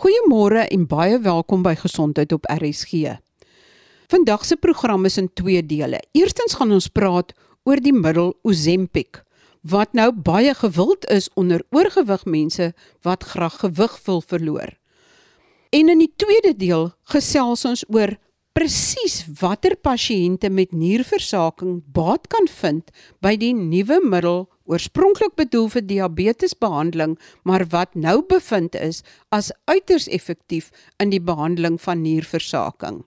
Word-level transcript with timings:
Goeiemôre 0.00 0.62
en 0.72 0.86
baie 0.88 1.18
welkom 1.20 1.60
by 1.60 1.74
Gesondheid 1.76 2.30
op 2.32 2.46
RSG. 2.48 3.18
Vandag 4.08 4.46
se 4.48 4.56
program 4.56 5.04
is 5.04 5.18
in 5.20 5.26
twee 5.36 5.60
dele. 5.60 5.98
Eerstens 6.16 6.54
gaan 6.56 6.72
ons 6.72 6.86
praat 6.88 7.34
oor 7.68 7.82
die 7.84 7.92
middel 7.92 8.32
Ozempic 8.40 9.20
wat 9.60 9.92
nou 9.92 10.08
baie 10.16 10.54
gewild 10.56 11.04
is 11.12 11.28
onder 11.36 11.60
oorgewig 11.68 12.24
mense 12.24 12.70
wat 13.04 13.28
graag 13.34 13.58
gewig 13.60 13.98
wil 14.06 14.24
verloor. 14.24 14.72
En 15.68 15.92
in 15.92 16.00
die 16.00 16.12
tweede 16.16 16.54
deel 16.56 16.88
gesels 17.12 17.66
ons 17.68 17.84
oor 17.92 18.16
presies 18.56 19.26
watter 19.42 19.76
pasiënte 19.76 20.48
met 20.48 20.72
nierversaking 20.72 21.82
baat 21.92 22.24
kan 22.32 22.48
vind 22.48 22.88
by 23.20 23.36
die 23.36 23.52
nuwe 23.52 24.00
middel 24.00 24.46
oorspronklik 24.70 25.34
bedoel 25.36 25.68
vir 25.74 25.84
diabetesbehandeling, 25.88 27.16
maar 27.42 27.66
wat 27.74 27.94
nou 27.94 28.20
bevind 28.22 28.78
is 28.78 29.02
as 29.34 29.50
uiters 29.66 30.08
effektief 30.08 30.70
in 31.02 31.10
die 31.10 31.20
behandeling 31.20 31.80
van 31.82 32.02
nierversaking. 32.04 33.02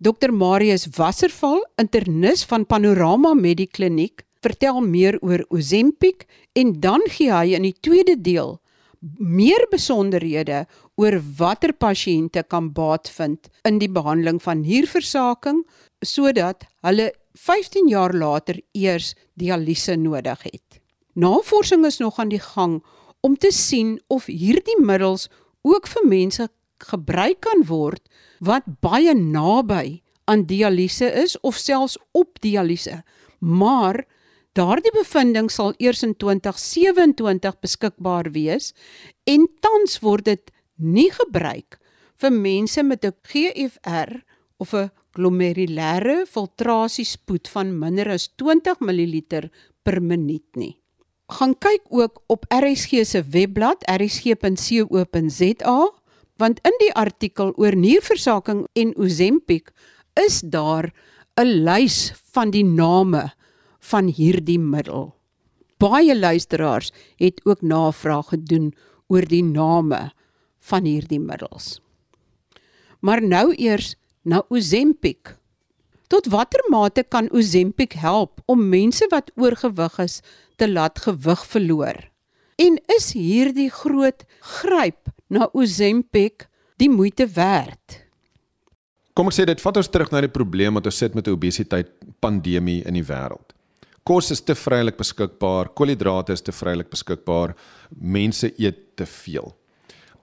Dr 0.00 0.32
Marius 0.32 0.88
Wasserval, 0.96 1.60
internis 1.76 2.46
van 2.48 2.64
Panorama 2.66 3.34
Medikliniek, 3.36 4.24
vertel 4.40 4.80
meer 4.80 5.18
oor 5.20 5.44
Ozempic 5.52 6.24
en 6.56 6.78
dan 6.80 7.04
gee 7.12 7.28
hy 7.28 7.52
in 7.58 7.68
die 7.68 7.76
tweede 7.84 8.16
deel 8.16 8.56
meer 9.00 9.64
besonderhede 9.72 10.64
oor 11.00 11.16
watter 11.38 11.72
pasiënte 11.72 12.42
kan 12.52 12.68
baat 12.76 13.08
vind 13.08 13.48
in 13.68 13.80
die 13.80 13.88
behandeling 13.88 14.40
van 14.44 14.60
nierversaking 14.64 15.62
sodat 16.04 16.66
hulle 16.84 17.10
15 17.40 17.88
jaar 17.88 18.12
later 18.12 18.60
eers 18.76 19.14
dialyse 19.40 19.96
nodig 19.96 20.42
het. 20.44 20.79
Navorsing 21.14 21.84
is 21.86 21.98
nog 21.98 22.18
aan 22.18 22.28
die 22.28 22.42
gang 22.42 22.82
om 23.20 23.36
te 23.36 23.50
sien 23.50 23.98
of 24.06 24.26
hierdie 24.30 24.78
middels 24.80 25.28
ook 25.62 25.88
vir 25.90 26.06
mense 26.08 26.46
gebruik 26.90 27.40
kan 27.44 27.64
word 27.68 28.06
wat 28.40 28.68
baie 28.80 29.14
naby 29.14 30.00
aan 30.30 30.46
dialyse 30.46 31.08
is 31.22 31.36
of 31.40 31.58
selfs 31.58 31.98
op 32.16 32.38
dialyse. 32.40 33.02
Maar 33.38 34.04
daardie 34.56 34.92
bevinding 34.94 35.50
sal 35.50 35.74
eers 35.78 36.04
in 36.06 36.14
2027 36.16 37.58
beskikbaar 37.60 38.30
wees 38.32 38.72
en 39.28 39.48
tans 39.60 39.98
word 40.04 40.30
dit 40.30 40.50
nie 40.76 41.10
gebruik 41.12 41.78
vir 42.20 42.32
mense 42.32 42.82
met 42.82 43.04
'n 43.04 43.16
GFR 43.22 44.22
of 44.58 44.74
'n 44.74 44.90
glomerulêre 45.16 46.26
filtrasiespoed 46.26 47.48
van 47.48 47.78
minder 47.78 48.08
as 48.08 48.28
20 48.36 48.80
ml 48.80 49.50
per 49.82 50.02
minuut 50.02 50.56
nie 50.56 50.80
gaan 51.30 51.54
kyk 51.58 51.82
ook 51.88 52.22
op 52.26 52.44
RSG 52.48 53.04
se 53.06 53.22
webblad 53.22 53.84
rsg.co.za 53.90 55.78
want 56.40 56.60
in 56.64 56.76
die 56.80 56.92
artikel 56.96 57.52
oor 57.56 57.76
nierversaking 57.76 58.64
en 58.72 58.94
Ozempic 58.96 59.70
is 60.26 60.40
daar 60.40 60.92
'n 61.36 61.64
lys 61.64 62.12
van 62.32 62.50
die 62.50 62.64
name 62.64 63.32
van 63.78 64.06
hierdie 64.06 64.58
middel. 64.58 65.14
Baie 65.78 66.18
luisteraars 66.18 66.92
het 67.16 67.40
ook 67.44 67.62
navraag 67.62 68.28
gedoen 68.28 68.74
oor 69.08 69.24
die 69.24 69.44
name 69.44 70.12
van 70.58 70.84
hierdie 70.84 71.20
middels. 71.20 71.80
Maar 73.00 73.22
nou 73.22 73.54
eers 73.54 73.94
na 74.22 74.44
Ozempic. 74.48 75.39
Tot 76.10 76.26
watter 76.26 76.62
mate 76.66 77.04
kan 77.06 77.28
Ozempic 77.30 77.92
help 78.02 78.40
om 78.50 78.64
mense 78.68 79.06
wat 79.12 79.30
oorgewig 79.38 79.98
is 80.02 80.16
te 80.58 80.66
laat 80.66 80.98
gewig 80.98 81.44
verloor. 81.46 82.00
En 82.58 82.78
is 82.96 83.12
hierdie 83.14 83.68
groot 83.70 84.24
gryp 84.58 85.12
na 85.30 85.46
Ozempic 85.54 86.48
die 86.82 86.90
moeite 86.90 87.28
werd? 87.36 88.00
Kom 89.14 89.30
ek 89.30 89.36
sê 89.38 89.46
dit 89.46 89.62
vat 89.62 89.78
ons 89.78 89.92
terug 89.92 90.10
na 90.10 90.24
die 90.26 90.32
probleem 90.34 90.74
wat 90.74 90.90
ons 90.90 90.98
sit 90.98 91.14
met 91.14 91.28
die 91.28 91.34
obesiteit 91.36 91.94
pandemie 92.18 92.80
in 92.88 92.98
die 92.98 93.06
wêreld. 93.06 93.54
Kos 94.02 94.32
is 94.34 94.42
te 94.42 94.56
vrylik 94.58 94.98
beskikbaar, 94.98 95.70
koolhidrate 95.78 96.34
is 96.34 96.42
te 96.42 96.54
vrylik 96.56 96.90
beskikbaar, 96.90 97.54
mense 97.94 98.50
eet 98.58 98.82
te 98.98 99.06
veel. 99.06 99.52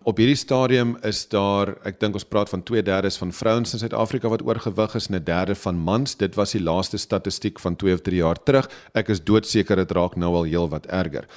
Op 0.08 0.22
hierdie 0.22 0.38
stadium 0.40 0.94
is 1.04 1.26
daar, 1.28 1.74
ek 1.84 1.98
dink 2.00 2.16
ons 2.16 2.24
praat 2.24 2.48
van 2.48 2.62
2/3 2.64 3.18
van 3.20 3.32
vrouens 3.36 3.74
in 3.76 3.80
Suid-Afrika 3.82 4.30
wat 4.32 4.44
oorgewig 4.46 4.94
is 4.96 5.08
en 5.10 5.16
'n 5.16 5.24
derde 5.24 5.56
van 5.56 5.76
mans. 5.76 6.16
Dit 6.16 6.36
was 6.36 6.52
die 6.52 6.62
laaste 6.64 6.98
statistiek 6.98 7.60
van 7.60 7.76
2 7.76 7.94
of 7.94 8.02
3 8.02 8.16
jaar 8.16 8.44
terug. 8.44 8.70
Ek 8.94 9.10
is 9.10 9.20
doodseker 9.24 9.76
dit 9.76 9.92
raak 9.92 10.16
nou 10.16 10.34
al 10.36 10.44
heel 10.44 10.70
wat 10.70 10.86
erger. 10.86 11.28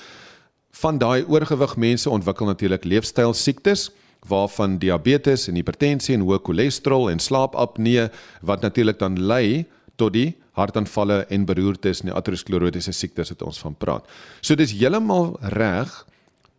Van 0.71 0.99
daai 0.99 1.25
oorgewig 1.27 1.77
mense 1.77 2.11
ontwikkel 2.11 2.47
natuurlik 2.47 2.85
leefstylsiektes 2.85 3.91
waarvan 4.29 4.79
diabetes 4.79 5.49
en 5.49 5.55
hipertensie 5.55 6.15
en 6.15 6.21
hoë 6.21 6.39
cholesterol 6.43 7.11
en 7.11 7.19
slaapapnee 7.19 8.09
wat 8.41 8.61
natuurlik 8.61 8.99
dan 8.99 9.21
lei 9.21 9.67
tot 9.97 10.13
die 10.13 10.37
hartaanvalle 10.53 11.27
en 11.29 11.45
beroertes 11.45 12.01
en 12.01 12.07
die 12.07 12.15
aterosklerotiese 12.17 12.93
siektes 12.93 13.29
wat 13.29 13.43
ons 13.43 13.59
van 13.59 13.75
praat. 13.75 14.07
So 14.41 14.55
dis 14.55 14.73
heeltemal 14.73 15.39
reg. 15.41 16.07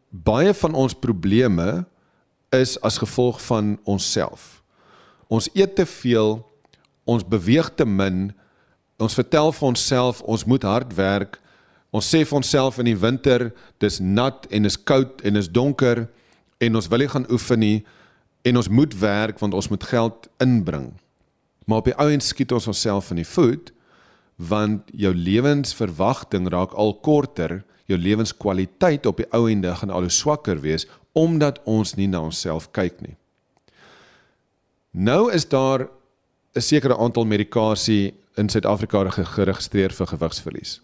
Baie 0.10 0.54
van 0.54 0.74
ons 0.74 0.94
probleme 0.94 1.86
is 2.52 2.76
as 2.82 2.98
gevolg 2.98 3.42
van 3.42 3.80
onsself. 3.84 4.62
Ons 5.28 5.50
eet 5.56 5.76
te 5.76 5.86
veel, 5.86 6.42
ons 7.04 7.24
beweeg 7.28 7.72
te 7.76 7.86
min. 7.86 8.32
Ons 9.00 9.16
vertel 9.16 9.52
vir 9.56 9.68
onsself 9.68 10.22
ons 10.22 10.46
moet 10.46 10.64
hard 10.68 10.94
werk. 10.98 11.40
Ons 11.92 12.10
sê 12.12 12.24
vir 12.28 12.38
onsself 12.40 12.80
in 12.80 12.90
die 12.92 12.98
winter 13.00 13.50
dis 13.84 14.00
nat 14.00 14.48
en 14.52 14.68
is 14.68 14.78
koud 14.78 15.24
en 15.28 15.40
is 15.40 15.50
donker 15.52 16.06
en 16.62 16.76
ons 16.76 16.88
wil 16.92 17.04
nie 17.04 17.12
gaan 17.12 17.28
oefen 17.32 17.60
nie 17.64 17.78
en 18.48 18.60
ons 18.60 18.70
moet 18.70 18.94
werk 19.00 19.40
want 19.40 19.56
ons 19.58 19.70
moet 19.72 19.84
geld 19.84 20.28
inbring. 20.44 20.92
Maar 21.66 21.82
op 21.82 21.90
die 21.90 21.98
ou 22.00 22.08
end 22.12 22.26
skiet 22.26 22.52
ons 22.56 22.68
onsself 22.72 23.12
in 23.12 23.22
die 23.22 23.28
voet 23.28 23.72
want 24.42 24.88
jou 24.98 25.12
lewensverwagting 25.14 26.48
raak 26.50 26.72
al 26.74 26.96
korter, 27.06 27.60
jou 27.86 27.98
lewenskwaliteit 28.00 29.06
op 29.06 29.20
die 29.22 29.28
ou 29.36 29.46
ende 29.52 29.70
gaan 29.78 29.94
al 29.94 30.08
hoe 30.08 30.14
swakker 30.14 30.64
wees 30.64 30.88
omdat 31.14 31.60
ons 31.64 31.96
nie 31.96 32.08
na 32.08 32.22
onsself 32.22 32.70
kyk 32.72 33.02
nie. 33.02 33.16
Nou 34.92 35.32
is 35.32 35.48
daar 35.48 35.90
'n 36.56 36.62
sekere 36.62 36.98
aantal 36.98 37.26
medikasie 37.26 38.14
in 38.36 38.50
Suid-Afrika 38.50 39.10
geregistreer 39.10 39.92
vir 39.92 40.08
gewigsverlies. 40.08 40.82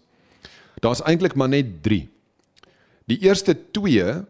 Daar's 0.80 1.02
eintlik 1.02 1.34
maar 1.34 1.48
net 1.48 1.82
3. 1.82 2.08
Die 3.06 3.18
eerste 3.24 3.56
2 3.72 4.26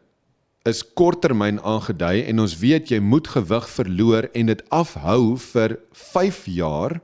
is 0.62 0.82
korttermyn 0.94 1.60
aangedui 1.60 2.22
en 2.26 2.40
ons 2.40 2.58
weet 2.58 2.90
jy 2.90 3.00
moet 3.00 3.28
gewig 3.28 3.68
verloor 3.68 4.28
en 4.34 4.46
dit 4.46 4.62
afhou 4.74 5.36
vir 5.36 5.78
5 5.92 6.44
jaar 6.46 7.00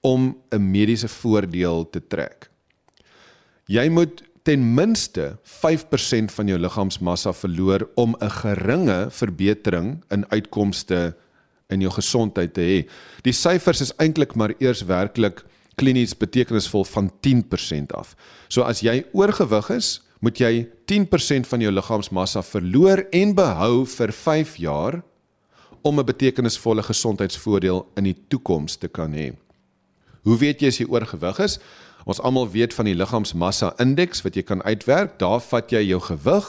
om 0.00 0.36
'n 0.50 0.70
mediese 0.70 1.08
voordeel 1.08 1.90
te 1.90 2.00
trek. 2.06 2.50
Jy 3.66 3.88
moet 3.88 4.22
ten 4.50 4.74
minste 4.74 5.36
5% 5.46 6.32
van 6.34 6.48
jou 6.50 6.56
liggaamsmassa 6.58 7.30
verloor 7.38 7.84
om 7.94 8.16
'n 8.18 8.30
geringe 8.30 9.06
verbetering 9.10 10.02
in 10.10 10.24
uitkomste 10.28 11.14
in 11.68 11.80
jou 11.80 11.92
gesondheid 11.92 12.54
te 12.54 12.60
hê. 12.60 12.88
Die 13.22 13.32
syfers 13.32 13.80
is 13.80 13.92
eintlik 13.96 14.34
maar 14.34 14.54
eers 14.58 14.82
werklik 14.82 15.44
klinies 15.74 16.16
betekenisvol 16.16 16.84
van 16.84 17.10
10% 17.20 17.92
af. 17.92 18.16
So 18.48 18.62
as 18.62 18.80
jy 18.80 19.04
oorgewig 19.12 19.70
is, 19.70 20.00
moet 20.20 20.38
jy 20.38 20.68
10% 20.84 21.46
van 21.46 21.60
jou 21.60 21.72
liggaamsmassa 21.72 22.42
verloor 22.42 23.06
en 23.12 23.34
behou 23.34 23.86
vir 23.86 24.12
5 24.12 24.56
jaar 24.56 25.02
om 25.82 25.98
'n 25.98 26.04
betekenisvolle 26.04 26.82
gesondheidsvoordeel 26.82 27.86
in 27.96 28.04
die 28.04 28.16
toekoms 28.28 28.76
te 28.76 28.88
kan 28.88 29.12
hê. 29.12 29.32
Hoe 30.22 30.36
weet 30.36 30.60
jy 30.60 30.68
as 30.68 30.78
jy 30.78 30.86
oorgewig 30.88 31.38
is? 31.38 31.58
Ons 32.04 32.20
almal 32.24 32.48
weet 32.52 32.74
van 32.74 32.88
die 32.88 32.96
liggaamsmassa 32.96 33.74
indeks 33.82 34.24
wat 34.24 34.36
jy 34.36 34.44
kan 34.46 34.62
uitwerk. 34.64 35.18
Daar 35.20 35.40
vat 35.44 35.72
jy 35.72 35.82
jou 35.90 36.00
gewig 36.08 36.48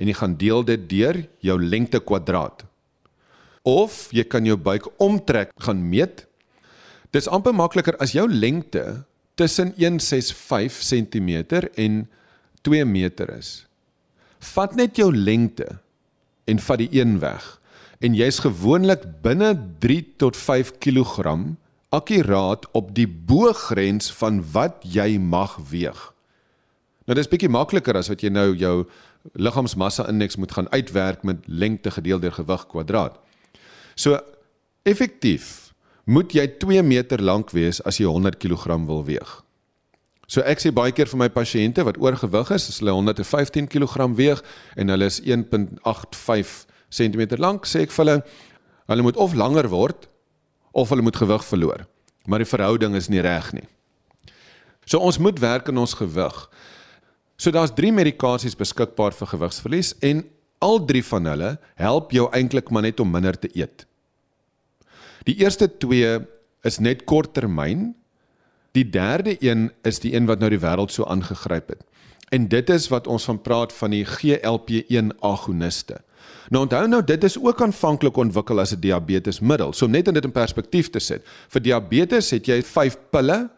en 0.00 0.08
jy 0.08 0.16
gaan 0.16 0.36
deel 0.40 0.64
dit 0.64 0.88
deur 0.90 1.22
jou 1.44 1.56
lengte 1.60 2.00
kwadraat. 2.00 2.64
Of 3.62 4.08
jy 4.16 4.24
kan 4.24 4.48
jou 4.48 4.56
buik 4.56 4.88
omtrek 5.00 5.52
gaan 5.60 5.82
meet. 5.88 6.26
Dis 7.12 7.28
amper 7.28 7.54
makliker 7.56 7.96
as 8.00 8.14
jou 8.16 8.26
lengte 8.28 9.04
tussen 9.40 9.72
165 9.76 10.80
cm 10.84 11.30
en 11.76 12.04
2 12.62 12.84
meter 12.84 13.30
is. 13.38 13.64
Vat 14.40 14.76
net 14.76 14.96
jou 14.96 15.10
lengte 15.12 15.80
en 16.48 16.60
vat 16.60 16.80
die 16.80 16.92
een 16.92 17.18
weg 17.20 17.56
en 18.00 18.16
jy's 18.16 18.40
gewoonlik 18.40 19.02
binne 19.24 19.52
3 19.84 20.00
tot 20.20 20.36
5 20.36 20.78
kg 20.80 21.28
akkuraat 21.90 22.66
op 22.72 22.94
die 22.94 23.08
boogrens 23.08 24.12
van 24.14 24.40
wat 24.52 24.82
jy 24.86 25.18
mag 25.18 25.56
weeg. 25.70 25.98
Nou 27.06 27.16
dis 27.18 27.28
bietjie 27.30 27.50
makliker 27.50 27.96
as 27.98 28.10
wat 28.12 28.22
jy 28.22 28.30
nou 28.30 28.52
jou 28.54 28.74
liggaamsmassa 29.34 30.06
indeks 30.08 30.38
moet 30.38 30.52
gaan 30.54 30.70
uitwerk 30.70 31.24
met 31.26 31.42
lengte 31.46 31.90
gedeel 31.90 32.22
deur 32.22 32.36
gewig 32.36 32.66
kwadraat. 32.70 33.18
So 33.98 34.20
effektief 34.86 35.72
moet 36.06 36.32
jy 36.34 36.46
2 36.62 36.82
meter 36.86 37.22
lank 37.22 37.50
wees 37.50 37.82
as 37.86 37.98
jy 37.98 38.06
100 38.06 38.38
kg 38.38 38.78
wil 38.86 39.04
weeg. 39.04 39.40
So 40.30 40.46
ek 40.46 40.62
sê 40.62 40.70
baie 40.70 40.94
keer 40.94 41.10
vir 41.10 41.18
my 41.24 41.28
pasiënte 41.34 41.82
wat 41.82 41.98
oorgewig 41.98 42.52
is, 42.54 42.68
as 42.70 42.78
hulle 42.78 42.94
115 42.94 43.66
kg 43.66 44.06
weeg 44.14 44.42
en 44.78 44.94
hulle 44.94 45.10
is 45.10 45.18
1.85 45.26 46.54
cm 46.94 47.26
lank, 47.42 47.66
sê 47.66 47.82
ek 47.82 47.94
vir 47.94 48.04
hulle 48.04 48.16
hulle 48.90 49.06
moet 49.06 49.18
of 49.22 49.34
langer 49.38 49.66
word 49.70 50.09
of 50.72 50.88
hulle 50.88 51.02
moet 51.02 51.16
gewig 51.16 51.44
verloor. 51.44 51.86
Maar 52.26 52.44
die 52.44 52.50
verhouding 52.50 52.94
is 52.94 53.08
nie 53.08 53.22
reg 53.24 53.52
nie. 53.52 53.66
So 54.84 54.98
ons 54.98 55.18
moet 55.18 55.38
werk 55.38 55.68
aan 55.68 55.78
ons 55.78 55.94
gewig. 55.94 56.36
So 57.40 57.50
daar's 57.54 57.72
3 57.74 57.92
medikasies 57.94 58.56
beskikbaar 58.58 59.14
vir 59.16 59.30
gewigsverlies 59.32 59.94
en 60.04 60.24
al 60.60 60.82
3 60.84 61.04
van 61.12 61.30
hulle 61.30 61.50
help 61.80 62.12
jou 62.12 62.26
eintlik 62.36 62.70
maar 62.70 62.84
net 62.84 63.00
om 63.00 63.10
minder 63.10 63.38
te 63.38 63.48
eet. 63.56 63.86
Die 65.24 65.38
eerste 65.40 65.68
2 65.68 66.18
is 66.68 66.78
net 66.78 67.06
korttermyn. 67.08 67.94
Die 68.76 68.84
derde 68.84 69.36
een 69.40 69.70
is 69.86 70.02
die 70.04 70.12
een 70.14 70.28
wat 70.28 70.40
nou 70.40 70.50
die 70.52 70.60
wêreld 70.60 70.92
so 70.92 71.06
aangegryp 71.08 71.72
het. 71.74 71.86
En 72.30 72.46
dit 72.48 72.70
is 72.70 72.88
wat 72.92 73.08
ons 73.10 73.24
van 73.26 73.40
praat 73.42 73.72
van 73.74 73.90
die 73.90 74.04
GLP-1 74.06 75.16
agoniste. 75.26 75.98
Nou 76.48 76.64
onthou 76.64 76.86
nou 76.88 77.02
dit 77.04 77.24
is 77.24 77.38
ook 77.38 77.62
aanvanklik 77.62 78.16
ontwikkel 78.16 78.60
as 78.60 78.72
'n 78.72 78.80
diabetesmiddel. 78.80 79.72
So 79.72 79.86
net 79.86 80.08
om 80.08 80.14
dit 80.14 80.24
in 80.24 80.32
perspektief 80.32 80.90
te 80.90 80.98
sit. 80.98 81.22
Vir 81.48 81.62
diabetes 81.62 82.30
het 82.30 82.46
jy 82.46 82.62
5 82.62 82.96
pille. 83.10 83.50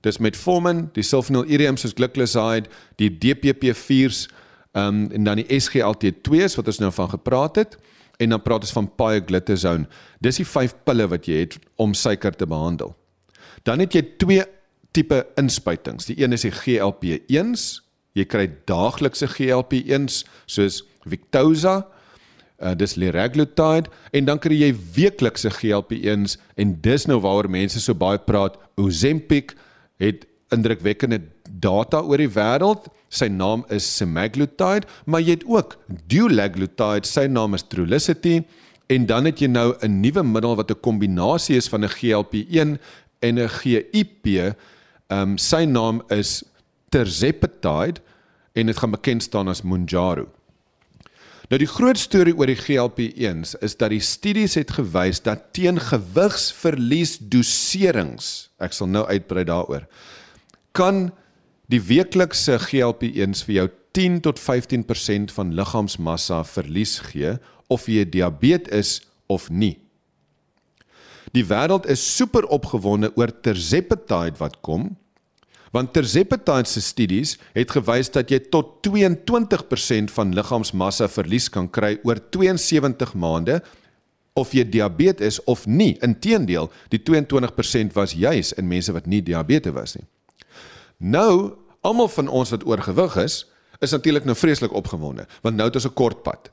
Dis 0.00 0.18
metformin, 0.18 0.90
die 0.92 1.02
sulfonylureum 1.02 1.76
soos 1.76 1.92
glycoside, 1.92 2.68
die 2.96 3.10
DPP-4s, 3.10 4.28
ehm 4.72 4.86
um, 4.88 5.10
en 5.10 5.24
dan 5.24 5.36
die 5.36 5.60
SGLT2s 5.60 6.56
wat 6.56 6.66
ons 6.66 6.78
nou 6.78 6.92
van 6.92 7.08
gepraat 7.08 7.56
het 7.56 7.78
en 8.16 8.28
dan 8.28 8.42
praat 8.42 8.60
ons 8.60 8.72
van 8.72 8.94
pioglitazone. 8.94 9.86
Dis 10.20 10.36
die 10.36 10.46
5 10.46 10.74
pille 10.84 11.08
wat 11.08 11.26
jy 11.26 11.34
het 11.34 11.58
om 11.76 11.94
suiker 11.94 12.36
te 12.36 12.46
behandel. 12.46 12.96
Dan 13.62 13.78
het 13.78 13.92
jy 13.92 14.02
twee 14.16 14.44
tipe 14.90 15.26
inspuitings. 15.34 16.04
Die 16.04 16.22
een 16.22 16.32
is 16.32 16.42
die 16.42 16.52
GLP-1s 16.52 17.84
Jy 18.14 18.24
kry 18.30 18.44
daaglikse 18.68 19.26
GLP-1s 19.26 20.22
soos 20.46 20.82
Victoza, 21.04 21.82
uh, 22.64 22.72
dis 22.74 22.96
liraglutide 22.96 23.90
en 24.16 24.28
dan 24.28 24.40
kry 24.42 24.56
jy 24.56 24.72
weeklikse 24.96 25.52
GLP-1s 25.52 26.38
en 26.56 26.74
dis 26.84 27.06
nou 27.10 27.20
waaroor 27.24 27.50
mense 27.52 27.80
so 27.80 27.94
baie 27.94 28.18
praat. 28.18 28.56
Ozempic 28.80 29.54
het 30.02 30.24
indrukwekkende 30.54 31.20
data 31.60 32.02
oor 32.02 32.20
die 32.20 32.30
wêreld. 32.30 32.88
Sy 33.14 33.28
naam 33.30 33.62
is 33.72 33.86
semaglutide, 33.86 34.88
maar 35.06 35.22
jy 35.22 35.38
het 35.38 35.46
ook 35.46 35.76
dulaglutide, 36.10 37.06
sy 37.06 37.28
naam 37.30 37.54
is 37.54 37.66
Trulicity 37.70 38.40
en 38.92 39.06
dan 39.08 39.28
het 39.28 39.40
jy 39.40 39.48
nou 39.48 39.74
'n 39.80 40.00
nuwe 40.00 40.22
middel 40.22 40.56
wat 40.56 40.70
'n 40.70 40.80
kombinasie 40.80 41.56
is 41.56 41.68
van 41.68 41.84
'n 41.84 41.88
GLP-1 41.88 42.78
en 43.20 43.38
'n 43.38 43.48
GIP. 43.48 44.26
Ehm 44.26 44.54
um, 45.20 45.38
sy 45.38 45.64
naam 45.64 46.02
is 46.08 46.42
Tirzepatide 46.90 48.00
en 48.54 48.66
dit 48.66 48.76
gaan 48.76 48.90
bekend 48.90 49.22
staan 49.22 49.48
as 49.48 49.62
Mounjaro. 49.62 50.26
Nou 51.54 51.60
die 51.62 51.70
groot 51.70 51.94
storie 51.94 52.32
oor 52.34 52.50
die 52.50 52.58
GLP-1s 52.58 53.52
is 53.62 53.76
dat 53.78 53.92
die 53.92 54.02
studies 54.02 54.56
het 54.58 54.72
gewys 54.74 55.20
dat 55.22 55.52
teen 55.54 55.76
gewigsverlies 55.78 57.12
doserings, 57.30 58.48
ek 58.58 58.74
sal 58.74 58.90
nou 58.90 59.04
uitbrei 59.06 59.44
daaroor, 59.46 59.84
kan 60.74 61.12
die 61.70 61.78
weeklikse 61.78 62.56
GLP-1s 62.58 63.44
vir 63.46 63.54
jou 63.60 63.68
10 63.94 64.18
tot 64.26 64.42
15% 64.42 65.30
van 65.36 65.54
liggaamsmassa 65.54 66.40
verlies 66.56 66.96
gee 67.12 67.36
of 67.70 67.86
jy 67.86 68.02
diabetes 68.02 68.74
is 68.74 69.06
of 69.30 69.46
nie. 69.46 69.76
Die 71.38 71.46
wêreld 71.46 71.86
is 71.86 72.02
super 72.02 72.50
opgewonde 72.50 73.12
oor 73.14 73.30
Tirzepatide 73.30 74.42
wat 74.42 74.58
kom 74.66 74.96
want 75.74 75.92
Tirzepatide 75.92 76.70
se 76.70 76.80
studies 76.80 77.34
het 77.56 77.72
gewys 77.74 78.12
dat 78.14 78.30
jy 78.30 78.38
tot 78.54 78.76
22% 78.86 80.12
van 80.14 80.34
liggaamsmassa 80.36 81.08
verlies 81.10 81.48
kan 81.50 81.66
kry 81.66 81.96
oor 82.06 82.20
72 82.36 83.16
maande 83.18 83.58
of 84.38 84.54
jy 84.54 84.64
diabetes 84.66 85.38
is 85.38 85.40
of 85.50 85.66
nie. 85.66 85.94
Inteendeel, 86.02 86.70
die 86.90 87.00
22% 87.02 87.94
was 87.94 88.14
juis 88.18 88.52
in 88.58 88.70
mense 88.70 88.94
wat 88.94 89.06
nie 89.10 89.22
diabetes 89.22 89.74
was 89.74 89.94
nie. 89.98 90.06
Nou, 90.98 91.54
almal 91.86 92.10
van 92.10 92.30
ons 92.30 92.54
wat 92.54 92.66
oorgewig 92.66 93.18
is, 93.22 93.44
is 93.82 93.94
natuurlik 93.94 94.26
nou 94.26 94.36
vreeslik 94.38 94.74
opgewonde, 94.74 95.26
want 95.42 95.56
nou 95.58 95.66
het 95.68 95.76
ons 95.76 95.86
'n 95.86 95.94
kort 95.94 96.22
pad. 96.22 96.50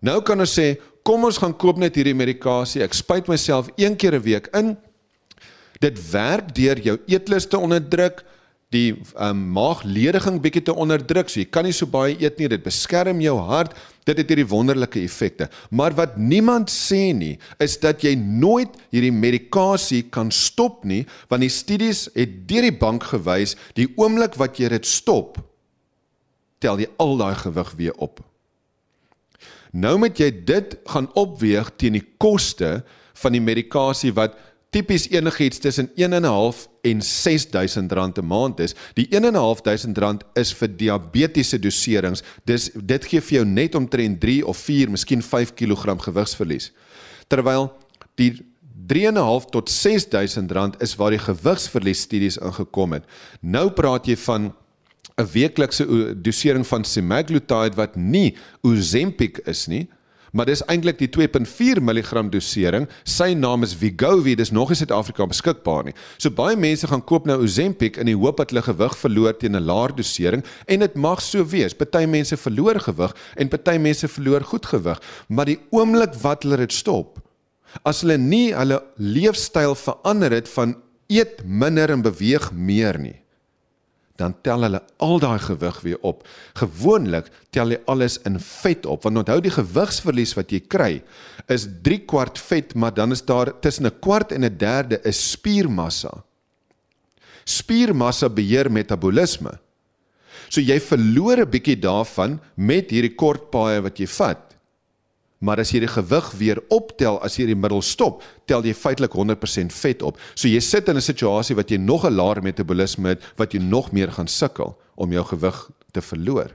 Nou 0.00 0.20
kan 0.22 0.40
ons 0.40 0.58
sê, 0.58 0.76
kom 1.02 1.24
ons 1.24 1.38
gaan 1.38 1.56
koop 1.56 1.78
net 1.78 1.94
hierdie 1.94 2.14
medikasie. 2.14 2.82
Ek 2.82 2.94
spuit 2.94 3.28
myself 3.28 3.68
een 3.76 3.96
keer 3.96 4.14
'n 4.14 4.22
week 4.22 4.46
in. 4.52 4.76
Dit 5.82 6.00
werk 6.10 6.54
deur 6.56 6.80
jou 6.80 6.96
eetlus 7.10 7.48
te 7.48 7.58
onderdruk, 7.58 8.22
die 8.74 8.96
um, 9.22 9.42
maaglediging 9.54 10.40
bietjie 10.42 10.64
te 10.66 10.74
onderdruk. 10.74 11.30
So 11.30 11.40
jy 11.40 11.48
kan 11.52 11.66
nie 11.68 11.74
so 11.76 11.88
baie 11.90 12.16
eet 12.18 12.40
nie. 12.40 12.48
Dit 12.50 12.64
beskerm 12.64 13.20
jou 13.22 13.36
hart. 13.48 13.76
Dit 14.06 14.20
het 14.20 14.30
hierdie 14.30 14.48
wonderlike 14.48 15.00
effekte. 15.02 15.48
Maar 15.70 15.94
wat 15.98 16.16
niemand 16.18 16.70
sê 16.72 17.10
nie, 17.16 17.36
is 17.62 17.78
dat 17.82 18.04
jy 18.06 18.14
nooit 18.18 18.74
hierdie 18.94 19.14
medikasie 19.14 20.04
kan 20.14 20.30
stop 20.34 20.84
nie, 20.86 21.04
want 21.30 21.42
die 21.42 21.52
studies 21.52 22.06
het 22.14 22.44
deur 22.50 22.68
die 22.68 22.76
bank 22.76 23.06
gewys, 23.10 23.56
die 23.78 23.88
oomblik 23.98 24.38
wat 24.38 24.60
jy 24.62 24.70
dit 24.76 24.86
stop, 24.86 25.40
tel 26.62 26.80
jy 26.82 26.88
al 27.02 27.16
daai 27.18 27.34
gewig 27.42 27.74
weer 27.78 27.98
op. 28.02 28.22
Nou 29.76 29.96
moet 30.00 30.18
jy 30.18 30.30
dit 30.48 30.76
gaan 30.88 31.10
opweeg 31.18 31.72
teen 31.76 31.98
die 31.98 32.06
koste 32.22 32.80
van 33.20 33.34
die 33.34 33.42
medikasie 33.42 34.14
wat 34.16 34.38
tipies 34.76 35.06
enigiets 35.08 35.58
tussen 35.58 35.88
1.5 35.96 36.66
en 36.84 37.02
6000 37.02 37.92
rand 37.92 38.18
'n 38.18 38.26
maand 38.26 38.60
is. 38.60 38.74
Die 38.94 39.06
1.500 39.10 39.98
rand 39.98 40.24
is 40.34 40.52
vir 40.52 40.68
diabetiese 40.68 41.58
doserings. 41.58 42.22
Dis 42.44 42.70
dit 42.74 43.04
gee 43.04 43.20
vir 43.20 43.36
jou 43.38 43.44
net 43.44 43.74
omtrent 43.74 44.20
3 44.20 44.44
of 44.46 44.56
4, 44.56 44.90
miskien 44.90 45.22
5 45.22 45.54
kg 45.54 45.96
gewigsverlies. 45.98 46.72
Terwyl 47.28 47.72
die 48.14 48.32
3.5 48.86 49.50
tot 49.50 49.70
6000 49.70 50.52
rand 50.52 50.82
is 50.82 50.94
waar 50.96 51.10
die 51.10 51.24
gewigsverlies 51.24 52.00
studies 52.00 52.36
ingekom 52.36 52.92
het. 52.92 53.04
Nou 53.40 53.70
praat 53.70 54.06
jy 54.06 54.16
van 54.16 54.52
'n 55.16 55.26
weeklikse 55.32 55.86
dosering 56.20 56.66
van 56.66 56.84
semaglutide 56.84 57.74
wat 57.74 57.96
nie 57.96 58.36
Ozempic 58.62 59.38
is 59.46 59.66
nie, 59.66 59.88
maar 60.36 60.48
dis 60.50 60.62
eintlik 60.68 60.98
die 61.00 61.08
2.4 61.08 61.80
mg 61.80 62.26
dosering. 62.34 62.86
Sy 63.08 63.32
naam 63.38 63.64
is 63.64 63.74
Vigovi, 63.80 64.36
dis 64.36 64.52
nog 64.52 64.70
in 64.74 64.78
Suid-Afrika 64.78 65.26
beskikbaar 65.30 65.88
nie. 65.88 65.96
So 66.20 66.30
baie 66.30 66.56
mense 66.60 66.88
gaan 66.90 67.04
koop 67.08 67.26
nou 67.28 67.38
Ozempic 67.44 67.96
in 68.00 68.10
die 68.10 68.16
hoop 68.16 68.40
dat 68.42 68.52
hulle 68.52 68.64
gewig 68.66 68.96
verloor 69.00 69.36
teen 69.40 69.56
'n 69.56 69.64
laer 69.64 69.94
dosering 69.96 70.44
en 70.66 70.80
dit 70.80 70.94
mag 70.94 71.22
so 71.22 71.44
wees. 71.44 71.74
Party 71.74 72.04
mense 72.06 72.36
verloor 72.36 72.80
gewig 72.80 73.16
en 73.36 73.48
party 73.48 73.78
mense 73.78 74.08
verloor 74.08 74.44
goed 74.44 74.66
gewig, 74.66 75.00
maar 75.28 75.46
die 75.46 75.58
oomblik 75.70 76.14
wat 76.22 76.42
hulle 76.42 76.56
dit 76.56 76.72
stop, 76.72 77.18
as 77.84 78.02
hulle 78.04 78.18
nie 78.18 78.54
hulle 78.54 78.82
leefstyl 78.96 79.74
verander 79.74 80.32
het 80.32 80.48
van 80.48 80.76
eet 81.08 81.42
minder 81.44 81.90
en 81.90 82.02
beweeg 82.02 82.50
meer 82.52 82.98
nie, 82.98 83.16
dan 84.16 84.34
tel 84.42 84.62
hulle 84.66 84.82
al 85.02 85.18
daai 85.18 85.38
gewig 85.38 85.80
weer 85.80 85.98
op. 86.00 86.24
Gewoonlik 86.58 87.28
tel 87.50 87.70
jy 87.70 87.80
alles 87.86 88.18
in 88.28 88.40
vet 88.40 88.86
op, 88.86 89.02
want 89.02 89.22
onthou 89.22 89.40
die 89.40 89.54
gewigsverlies 89.54 90.34
wat 90.38 90.52
jy 90.52 90.60
kry 90.60 91.02
is 91.52 91.68
3 91.82 92.00
kwart 92.08 92.38
vet, 92.38 92.74
maar 92.74 92.94
dan 92.94 93.12
is 93.12 93.24
daar 93.24 93.52
tussen 93.60 93.86
'n 93.86 93.98
kwart 94.00 94.32
en 94.32 94.44
'n 94.44 94.56
derde 94.58 95.00
is 95.04 95.30
spiermassa. 95.30 96.24
Spiermassa 97.44 98.28
beheer 98.28 98.70
metabolisme. 98.70 99.58
So 100.48 100.60
jy 100.60 100.80
verloor 100.80 101.40
'n 101.40 101.50
bietjie 101.50 101.78
daarvan 101.78 102.40
met 102.54 102.90
hierdie 102.90 103.14
kort 103.14 103.50
paaie 103.50 103.80
wat 103.80 103.98
jy 103.98 104.06
vat. 104.06 104.55
Maar 105.46 105.62
as 105.62 105.70
jy 105.70 105.84
die 105.84 105.92
gewig 105.92 106.30
weer 106.40 106.58
optel 106.74 107.20
as 107.22 107.36
jy 107.38 107.46
die 107.52 107.58
middel 107.58 107.82
stop, 107.84 108.24
tel 108.50 108.64
jy 108.66 108.74
feitelik 108.74 109.14
100% 109.14 109.74
vet 109.76 110.02
op. 110.02 110.18
So 110.34 110.50
jy 110.50 110.60
sit 110.60 110.88
in 110.88 110.96
'n 110.96 111.08
situasie 111.08 111.54
wat 111.54 111.70
jy 111.70 111.78
nog 111.78 112.04
'n 112.04 112.16
laer 112.16 112.42
metabolisme 112.42 113.14
het 113.14 113.22
wat 113.36 113.52
jy 113.52 113.60
nog 113.60 113.92
meer 113.92 114.10
gaan 114.10 114.28
sukkel 114.28 114.76
om 114.96 115.12
jou 115.12 115.24
gewig 115.24 115.70
te 115.92 116.00
verloor. 116.00 116.50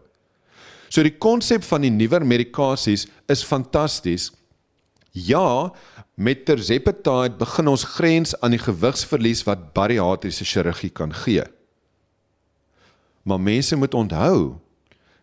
So 0.90 1.04
die 1.04 1.18
konsep 1.18 1.64
van 1.64 1.82
die 1.82 1.90
nuwer 1.90 2.26
medikasies 2.26 3.08
is 3.28 3.44
fantasties. 3.44 4.32
Ja, 5.12 5.72
met 6.16 6.46
Tirzepatide 6.46 7.38
begin 7.38 7.68
ons 7.68 7.84
grens 7.84 8.36
aan 8.42 8.52
die 8.52 8.60
gewigsverlies 8.60 9.44
wat 9.44 9.74
bariatriese 9.74 10.46
chirurgie 10.46 10.90
kan 10.90 11.14
gee. 11.14 11.44
Maar 13.24 13.40
mense 13.40 13.76
moet 13.76 13.94
onthou, 13.94 14.60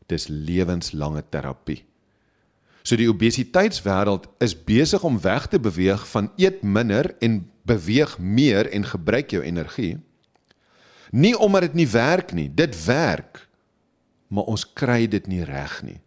dis 0.07 0.29
lewenslange 0.29 1.23
terapie. 1.31 1.88
So 2.89 2.97
die 2.97 3.11
obesiteitswêreld 3.11 4.31
is 4.41 4.55
besig 4.57 5.03
om 5.05 5.19
weg 5.21 5.51
te 5.53 5.61
beweeg 5.61 6.07
van 6.09 6.31
eet 6.41 6.63
minder 6.65 7.11
en 7.21 7.43
beweeg 7.69 8.15
meer 8.19 8.71
en 8.73 8.87
gebruik 8.89 9.35
jou 9.35 9.43
energie. 9.45 9.99
Nie 11.13 11.35
omdat 11.37 11.69
dit 11.69 11.75
nie 11.83 11.89
werk 11.93 12.33
nie, 12.33 12.49
dit 12.49 12.73
werk. 12.87 13.45
Maar 14.33 14.49
ons 14.49 14.65
kry 14.73 15.05
dit 15.09 15.27
nie 15.29 15.45
reg 15.45 15.75
nie. 15.85 15.99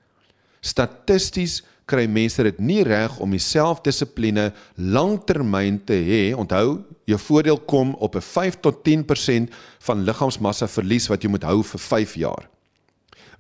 Statisties 0.62 1.60
kry 1.90 2.08
mense 2.10 2.42
dit 2.46 2.60
nie 2.62 2.82
reg 2.88 3.14
om 3.22 3.34
dieselfdissipline 3.34 4.50
langtermyn 4.78 5.78
te 5.86 5.98
hê. 6.02 6.22
Onthou, 6.34 6.82
jou 7.10 7.20
voordeel 7.28 7.62
kom 7.70 7.94
op 8.00 8.16
'n 8.16 8.22
5 8.22 8.60
tot 8.62 8.84
10% 8.84 9.54
van 9.80 10.04
liggaamsmassa 10.04 10.68
verlies 10.68 11.08
wat 11.08 11.22
jy 11.24 11.30
moet 11.30 11.44
hou 11.44 11.64
vir 11.64 11.80
5 11.80 12.16
jaar. 12.16 12.50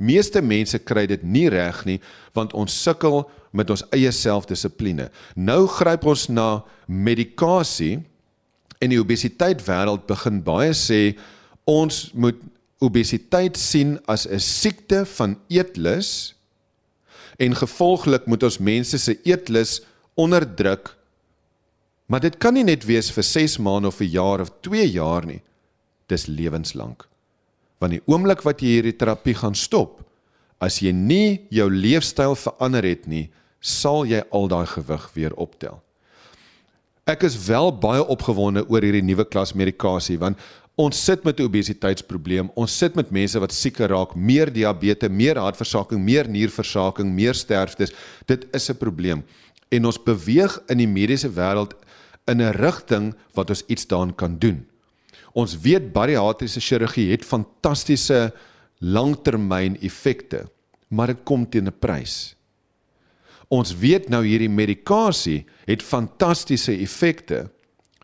Meeste 0.01 0.41
mense 0.41 0.79
kry 0.81 1.05
dit 1.09 1.21
nie 1.23 1.47
reg 1.53 1.83
nie 1.85 1.99
want 2.33 2.55
ons 2.57 2.73
sukkel 2.83 3.21
met 3.53 3.69
ons 3.69 3.83
eie 3.93 4.11
selfdissipline. 4.15 5.09
Nou 5.35 5.67
gryp 5.69 6.07
ons 6.09 6.27
na 6.31 6.63
medikasie 6.87 7.99
en 8.81 8.89
die 8.89 9.01
obesiteit 9.01 9.61
wêreld 9.67 10.07
begin 10.09 10.41
baie 10.45 10.73
sê 10.77 11.13
ons 11.69 12.07
moet 12.17 12.39
obesiteit 12.81 13.57
sien 13.57 13.99
as 14.09 14.25
'n 14.25 14.39
siekte 14.39 15.05
van 15.05 15.37
eetlus 15.49 16.33
en 17.37 17.55
gevolglik 17.55 18.25
moet 18.25 18.43
ons 18.43 18.57
mense 18.57 18.97
se 18.97 19.17
eetlus 19.23 19.81
onderdruk. 20.15 20.95
Maar 22.05 22.19
dit 22.19 22.37
kan 22.37 22.53
nie 22.53 22.63
net 22.63 22.85
wees 22.85 23.11
vir 23.11 23.23
6 23.23 23.57
maande 23.57 23.87
of 23.87 24.01
'n 24.01 24.09
jaar 24.09 24.41
of 24.41 24.51
2 24.61 24.91
jaar 24.91 25.25
nie. 25.25 25.41
Dis 26.07 26.25
lewenslank. 26.25 27.10
Want 27.81 27.97
die 27.97 28.03
oomblik 28.05 28.43
wat 28.45 28.61
jy 28.61 28.77
hierdie 28.77 28.97
terapie 28.97 29.33
gaan 29.35 29.57
stop, 29.57 30.03
as 30.61 30.77
jy 30.83 30.93
nie 30.93 31.41
jou 31.49 31.65
leefstyl 31.73 32.37
verander 32.37 32.85
het 32.85 33.07
nie, 33.09 33.31
sal 33.59 34.05
jy 34.05 34.21
al 34.29 34.47
daai 34.47 34.67
gewig 34.69 35.07
weer 35.15 35.33
optel. 35.33 35.81
Ek 37.09 37.25
is 37.25 37.35
wel 37.47 37.71
baie 37.81 38.03
opgewonde 38.05 38.61
oor 38.69 38.85
hierdie 38.85 39.03
nuwe 39.03 39.25
klas 39.25 39.55
medikasie 39.57 40.19
want 40.21 40.37
Ons 40.79 41.03
sit 41.03 41.23
met 41.23 41.39
'n 41.39 41.43
obesiteitsprobleem. 41.43 42.49
Ons 42.55 42.77
sit 42.77 42.95
met 42.95 43.11
mense 43.11 43.39
wat 43.39 43.51
sieker 43.51 43.89
raak, 43.89 44.15
meer 44.15 44.51
diabetes, 44.53 45.09
meer 45.09 45.37
hartversaking, 45.37 45.99
meer 45.99 46.27
nierversaking, 46.27 47.11
meer 47.13 47.33
sterftes. 47.33 47.91
Dit 48.25 48.47
is 48.55 48.69
'n 48.69 48.77
probleem. 48.77 49.23
En 49.69 49.85
ons 49.85 50.03
beweeg 50.03 50.59
in 50.69 50.77
die 50.77 50.87
mediese 50.87 51.29
wêreld 51.29 51.73
in 52.25 52.41
'n 52.41 52.51
rigting 52.51 53.13
wat 53.33 53.49
ons 53.49 53.63
iets 53.67 53.87
daaraan 53.87 54.15
kan 54.15 54.37
doen. 54.39 54.65
Ons 55.33 55.55
weet 55.63 55.93
bariatriese 55.93 56.59
chirurgie 56.59 57.11
het 57.11 57.25
fantastiese 57.25 58.31
langtermyn 58.79 59.77
effekte, 59.81 60.47
maar 60.89 61.07
dit 61.07 61.23
kom 61.23 61.45
teen 61.49 61.67
'n 61.67 61.79
prys. 61.79 62.35
Ons 63.49 63.75
weet 63.75 64.09
nou 64.09 64.23
hierdie 64.25 64.49
medikasie 64.49 65.45
het 65.65 65.83
fantastiese 65.83 66.71
effekte, 66.71 67.49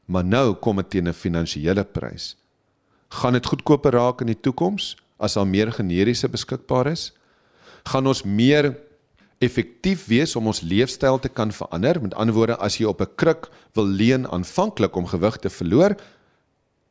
maar 0.06 0.24
nou 0.24 0.54
kom 0.56 0.76
dit 0.78 0.90
teen 0.90 1.08
'n 1.08 1.14
finansiële 1.14 1.84
prys 1.84 2.36
gaan 3.10 3.38
dit 3.38 3.46
goedkoper 3.46 3.96
raak 3.96 4.22
in 4.22 4.32
die 4.34 4.40
toekoms 4.40 4.96
as 5.18 5.38
daar 5.38 5.48
meer 5.48 5.72
generiese 5.74 6.30
beskikbaar 6.30 6.92
is? 6.92 7.12
Gaan 7.88 8.08
ons 8.08 8.24
meer 8.24 8.74
effektief 9.40 10.08
wees 10.10 10.36
om 10.36 10.50
ons 10.50 10.62
leefstyl 10.62 11.20
te 11.20 11.30
kan 11.30 11.52
verander? 11.54 12.02
Met 12.02 12.16
ander 12.16 12.36
woorde, 12.36 12.58
as 12.58 12.78
jy 12.78 12.86
op 12.86 13.02
'n 13.02 13.16
kruk 13.16 13.50
wil 13.74 13.86
leun 13.86 14.28
aanvanklik 14.28 14.96
om 14.96 15.06
gewig 15.06 15.38
te 15.38 15.50
verloor, 15.50 15.96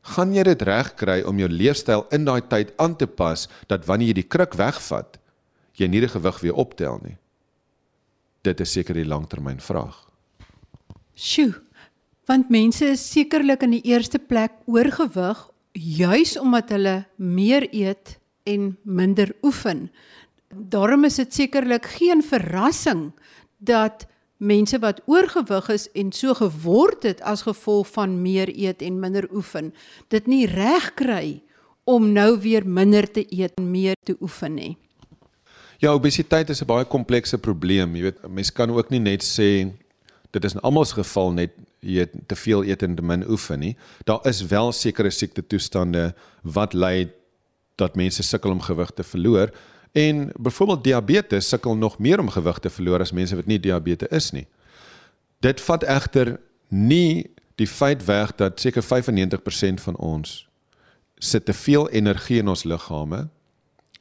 gaan 0.07 0.33
jy 0.35 0.43
dit 0.47 0.61
reg 0.67 0.93
kry 0.99 1.21
om 1.27 1.39
jou 1.41 1.49
leefstyl 1.51 2.05
in 2.15 2.25
daai 2.27 2.41
tyd 2.49 2.73
aan 2.81 2.95
te 2.95 3.07
pas 3.07 3.47
dat 3.67 3.85
wanneer 3.87 4.13
jy 4.13 4.19
die 4.21 4.29
kruk 4.35 4.55
wegvat, 4.59 5.17
jy 5.77 5.87
nie 5.91 6.01
die 6.03 6.11
gewig 6.11 6.39
weer 6.43 6.57
optel 6.57 6.99
nie. 7.03 7.17
Dit 8.47 8.61
is 8.63 8.71
seker 8.77 8.97
die 8.97 9.07
langtermynvraag. 9.07 9.97
Sjoe. 11.17 11.53
Want 12.27 12.49
mense 12.51 12.85
is 12.91 13.03
sekerlik 13.07 13.63
in 13.63 13.77
die 13.77 13.85
eerste 13.87 14.19
plek 14.19 14.51
oorgewig 14.67 15.45
juis 15.77 16.35
omdat 16.39 16.73
hulle 16.75 16.95
meer 17.15 17.67
eet 17.71 18.17
en 18.47 18.73
minder 18.83 19.31
oefen. 19.45 19.87
Daarom 20.49 21.05
is 21.07 21.19
dit 21.19 21.33
sekerlik 21.33 21.87
geen 21.97 22.23
verrassing 22.23 23.11
dat 23.57 24.07
mense 24.37 24.79
wat 24.79 25.01
oorgewig 25.05 25.69
is 25.69 25.87
en 25.91 26.11
so 26.11 26.33
geword 26.33 27.03
het 27.03 27.21
as 27.21 27.41
gevolg 27.47 27.87
van 27.95 28.21
meer 28.21 28.51
eet 28.53 28.81
en 28.81 28.99
minder 28.99 29.27
oefen, 29.33 29.73
dit 30.07 30.27
nie 30.27 30.45
reg 30.45 30.93
kry 30.93 31.41
om 31.83 32.11
nou 32.11 32.37
weer 32.43 32.67
minder 32.67 33.11
te 33.11 33.25
eet 33.29 33.53
en 33.57 33.71
meer 33.71 33.95
te 34.03 34.15
oefen 34.21 34.53
nie. 34.53 34.77
Ja, 35.77 35.93
obesiteit 35.93 36.49
is 36.49 36.61
'n 36.61 36.65
baie 36.65 36.85
komplekse 36.85 37.37
probleem. 37.37 37.95
Jy 37.95 38.01
weet, 38.01 38.27
mense 38.27 38.53
kan 38.53 38.69
ook 38.69 38.89
nie 38.89 38.99
net 38.99 39.23
sê 39.23 39.71
dit 40.31 40.43
is 40.43 40.53
in 40.53 40.59
almal 40.59 40.85
se 40.85 40.93
geval 40.93 41.31
net 41.31 41.51
jy 41.79 42.05
te 42.27 42.35
veel 42.35 42.63
eet 42.63 42.83
en 42.83 42.95
te 42.95 43.01
min 43.01 43.29
oefen 43.29 43.59
nie. 43.59 43.75
Daar 44.05 44.27
is 44.27 44.45
wel 44.45 44.71
sekere 44.71 45.09
siekte 45.09 45.47
toestande 45.47 46.15
wat 46.43 46.73
lei 46.73 47.11
dat 47.75 47.95
mense 47.95 48.23
sukkel 48.23 48.51
om 48.51 48.61
gewig 48.61 48.91
te 48.91 49.03
verloor 49.03 49.51
en 49.91 50.31
byvoorbeeld 50.39 50.83
diabetes 50.83 51.49
sukkel 51.49 51.75
nog 51.75 51.97
meer 51.99 52.19
om 52.19 52.29
gewig 52.29 52.59
te 52.59 52.69
verloor 52.69 52.99
as 52.99 53.11
mense 53.11 53.35
wat 53.35 53.45
nie 53.45 53.59
diabetes 53.59 54.09
is 54.09 54.31
nie. 54.31 54.47
Dit 55.39 55.61
vat 55.61 55.83
egter 55.83 56.39
nie 56.67 57.29
die 57.55 57.67
feit 57.67 58.05
weg 58.05 58.35
dat 58.35 58.59
seker 58.59 58.83
95% 58.83 59.81
van 59.81 59.95
ons 59.95 60.47
sit 61.17 61.45
te 61.45 61.53
veel 61.53 61.89
energie 61.89 62.39
in 62.39 62.47
ons 62.47 62.63
liggame 62.63 63.27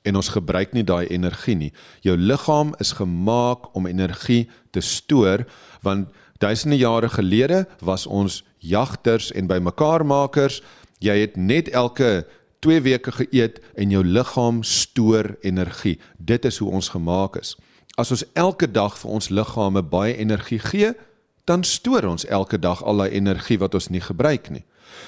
en 0.07 0.17
ons 0.17 0.29
gebruik 0.29 0.73
nie 0.77 0.85
daai 0.87 1.07
energie 1.07 1.57
nie. 1.57 1.73
Jou 2.05 2.17
liggaam 2.17 2.75
is 2.79 2.93
gemaak 2.99 3.73
om 3.75 3.89
energie 3.91 4.47
te 4.71 4.81
stoor 4.81 5.47
want 5.83 6.13
duisende 6.39 6.77
jare 6.77 7.09
gelede 7.09 7.65
was 7.81 8.07
ons 8.07 8.43
jagters 8.59 9.33
en 9.33 9.49
bymekaarmakers. 9.49 10.61
Jy 11.01 11.17
het 11.25 11.37
net 11.37 11.69
elke 11.69 12.27
2 12.67 12.83
weke 12.83 13.13
geëet 13.15 13.61
en 13.79 13.93
jou 13.95 14.03
liggaam 14.05 14.63
stoor 14.67 15.37
energie. 15.47 16.01
Dit 16.19 16.45
is 16.45 16.59
hoe 16.59 16.71
ons 16.75 16.89
gemaak 16.91 17.39
is. 17.39 17.55
As 17.95 18.11
ons 18.11 18.25
elke 18.35 18.67
dag 18.67 18.97
vir 18.99 19.13
ons 19.19 19.29
liggame 19.31 19.83
baie 19.87 20.17
energie 20.19 20.59
gee, 20.59 20.91
dan 21.47 21.63
stoor 21.63 22.09
ons 22.11 22.27
elke 22.27 22.59
dag 22.59 22.83
al 22.83 23.05
daai 23.05 23.15
energie 23.15 23.61
wat 23.63 23.77
ons 23.79 23.87
nie 23.95 24.03
gebruik 24.03 24.51
nie. 24.51 24.65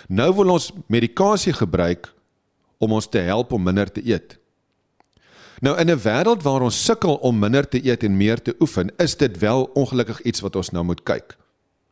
Nou 0.07 0.31
wil 0.39 0.55
ons 0.55 0.71
medikasie 0.87 1.53
gebruik 1.53 2.07
om 2.79 2.95
ons 2.95 3.11
te 3.11 3.25
help 3.27 3.53
om 3.53 3.67
minder 3.67 3.91
te 3.91 4.05
eet. 4.07 4.39
Nou 5.61 5.75
in 5.75 5.91
'n 5.91 5.99
wêreld 5.99 6.43
waar 6.47 6.63
ons 6.63 6.85
sukkel 6.85 7.19
om 7.27 7.39
minder 7.39 7.69
te 7.69 7.83
eet 7.83 8.05
en 8.05 8.17
meer 8.17 8.43
te 8.43 8.55
oefen, 8.61 8.93
is 8.99 9.17
dit 9.17 9.39
wel 9.39 9.65
ongelukkig 9.75 10.21
iets 10.23 10.41
wat 10.41 10.57
ons 10.57 10.71
nou 10.71 10.85
moet 10.85 11.03
kyk. 11.03 11.37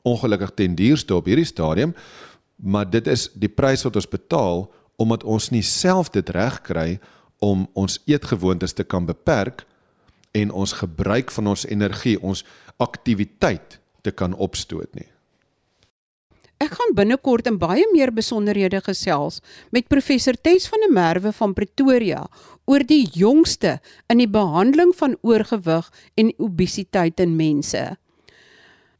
Ongelukkig 0.03 0.51
ten 0.55 0.75
duurste 0.75 1.15
op 1.15 1.27
hierdie 1.27 1.45
stadium, 1.45 1.95
maar 2.57 2.91
dit 2.91 3.07
is 3.07 3.31
die 3.35 3.49
prys 3.49 3.83
wat 3.83 3.97
ons 3.97 4.09
betaal 4.09 4.71
omdat 4.97 5.25
ons 5.25 5.51
nie 5.51 5.63
self 5.63 6.11
dit 6.11 6.29
reg 6.31 6.61
kry 6.63 6.99
om 7.45 7.67
ons 7.75 7.99
eetgewoontes 8.07 8.73
te 8.73 8.85
kan 8.85 9.07
beperk 9.07 9.67
en 10.37 10.51
ons 10.51 10.73
gebruik 10.73 11.31
van 11.31 11.53
ons 11.53 11.67
energie, 11.69 12.17
ons 12.21 12.45
aktiwiteit 12.77 13.79
te 14.03 14.13
kan 14.13 14.35
opstoot 14.35 14.93
nie. 14.97 15.09
Ek 16.57 16.73
gaan 16.73 16.95
binnekort 16.97 17.49
in 17.51 17.59
baie 17.61 17.85
meer 17.93 18.09
besonderhede 18.17 18.81
gesels 18.81 19.43
met 19.77 19.91
professor 19.93 20.37
Tes 20.41 20.65
van 20.73 20.87
der 20.87 20.93
Merwe 20.93 21.33
van 21.37 21.53
Pretoria 21.53 22.23
oor 22.65 22.81
die 22.81 23.05
jongste 23.13 23.77
in 24.09 24.23
die 24.23 24.31
behandeling 24.31 24.95
van 24.97 25.19
oorgewig 25.21 25.91
en 26.17 26.33
obesiteit 26.41 27.21
in 27.21 27.37
mense. 27.37 27.83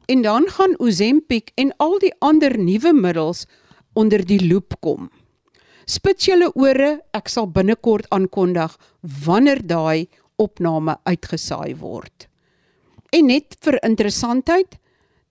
En 0.07 0.21
dan 0.21 0.45
gaan 0.53 0.77
Ozempic 0.77 1.49
en 1.57 1.73
al 1.81 1.97
die 1.99 2.13
ander 2.21 2.53
nuwe 2.61 2.93
middels 2.93 3.47
onder 3.97 4.21
die 4.21 4.39
loep 4.45 4.77
kom. 4.79 5.09
Spits 5.87 6.27
julle 6.27 6.49
ore, 6.59 6.97
ek 7.15 7.29
sal 7.31 7.47
binnekort 7.47 8.09
aankondig 8.11 8.73
wanneer 9.25 9.61
daai 9.63 10.07
opname 10.35 10.97
uitgesaai 11.07 11.77
word. 11.79 12.27
En 13.15 13.29
net 13.31 13.55
vir 13.63 13.79
interessantheid, 13.87 14.75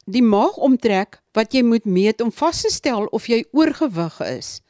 die 0.08 0.22
maagomtrek 0.24 1.20
wat 1.36 1.52
jy 1.52 1.60
moet 1.66 1.84
meet 1.84 2.22
om 2.24 2.32
vas 2.32 2.62
te 2.64 2.70
stel 2.72 3.10
of 3.12 3.28
jy 3.28 3.42
oorgewig 3.52 4.16
is. 4.24 4.62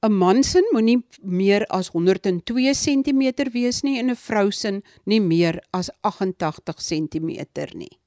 'n 0.00 0.12
Man 0.14 0.42
se 0.44 0.62
moenie 0.72 1.02
meer 1.22 1.66
as 1.68 1.88
102 1.90 2.72
cm 2.72 3.50
wees 3.52 3.82
nie 3.82 3.98
en 3.98 4.10
'n 4.10 4.16
vrou 4.16 4.50
se 4.52 4.80
nie 5.04 5.20
meer 5.20 5.60
as 5.72 5.90
88 6.02 6.78
cm 6.78 7.30
nie. 7.74 7.98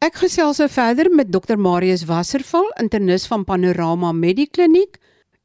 Ek 0.00 0.14
gesels 0.14 0.58
nou 0.58 0.68
verder 0.68 1.10
met 1.10 1.30
Dr 1.30 1.56
Marius 1.56 2.04
Wasserval, 2.06 2.70
internis 2.80 3.26
van 3.26 3.44
Panorama 3.44 4.12
Medikliniek, 4.12 4.98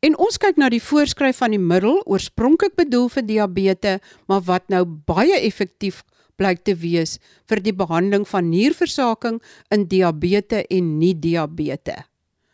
en 0.03 0.17
ons 0.19 0.39
kyk 0.39 0.60
na 0.60 0.69
die 0.72 0.83
voorskryf 0.83 1.39
van 1.41 1.55
die 1.55 1.62
middel 1.62 2.01
oorspronklik 2.03 2.75
bedoel 2.79 3.07
vir 3.13 3.27
diabetes, 3.27 4.01
maar 4.27 4.43
wat 4.48 4.67
nou 4.74 4.83
baie 4.86 5.38
effektief 5.39 6.03
blyk 6.39 6.63
te 6.67 6.75
wees 6.75 7.19
vir 7.50 7.62
die 7.63 7.75
behandeling 7.75 8.25
van 8.27 8.50
nierversaking 8.50 9.39
in 9.74 9.88
diabetes 9.89 10.67
en 10.74 10.98
nie 11.00 11.13
diabetes. 11.13 12.03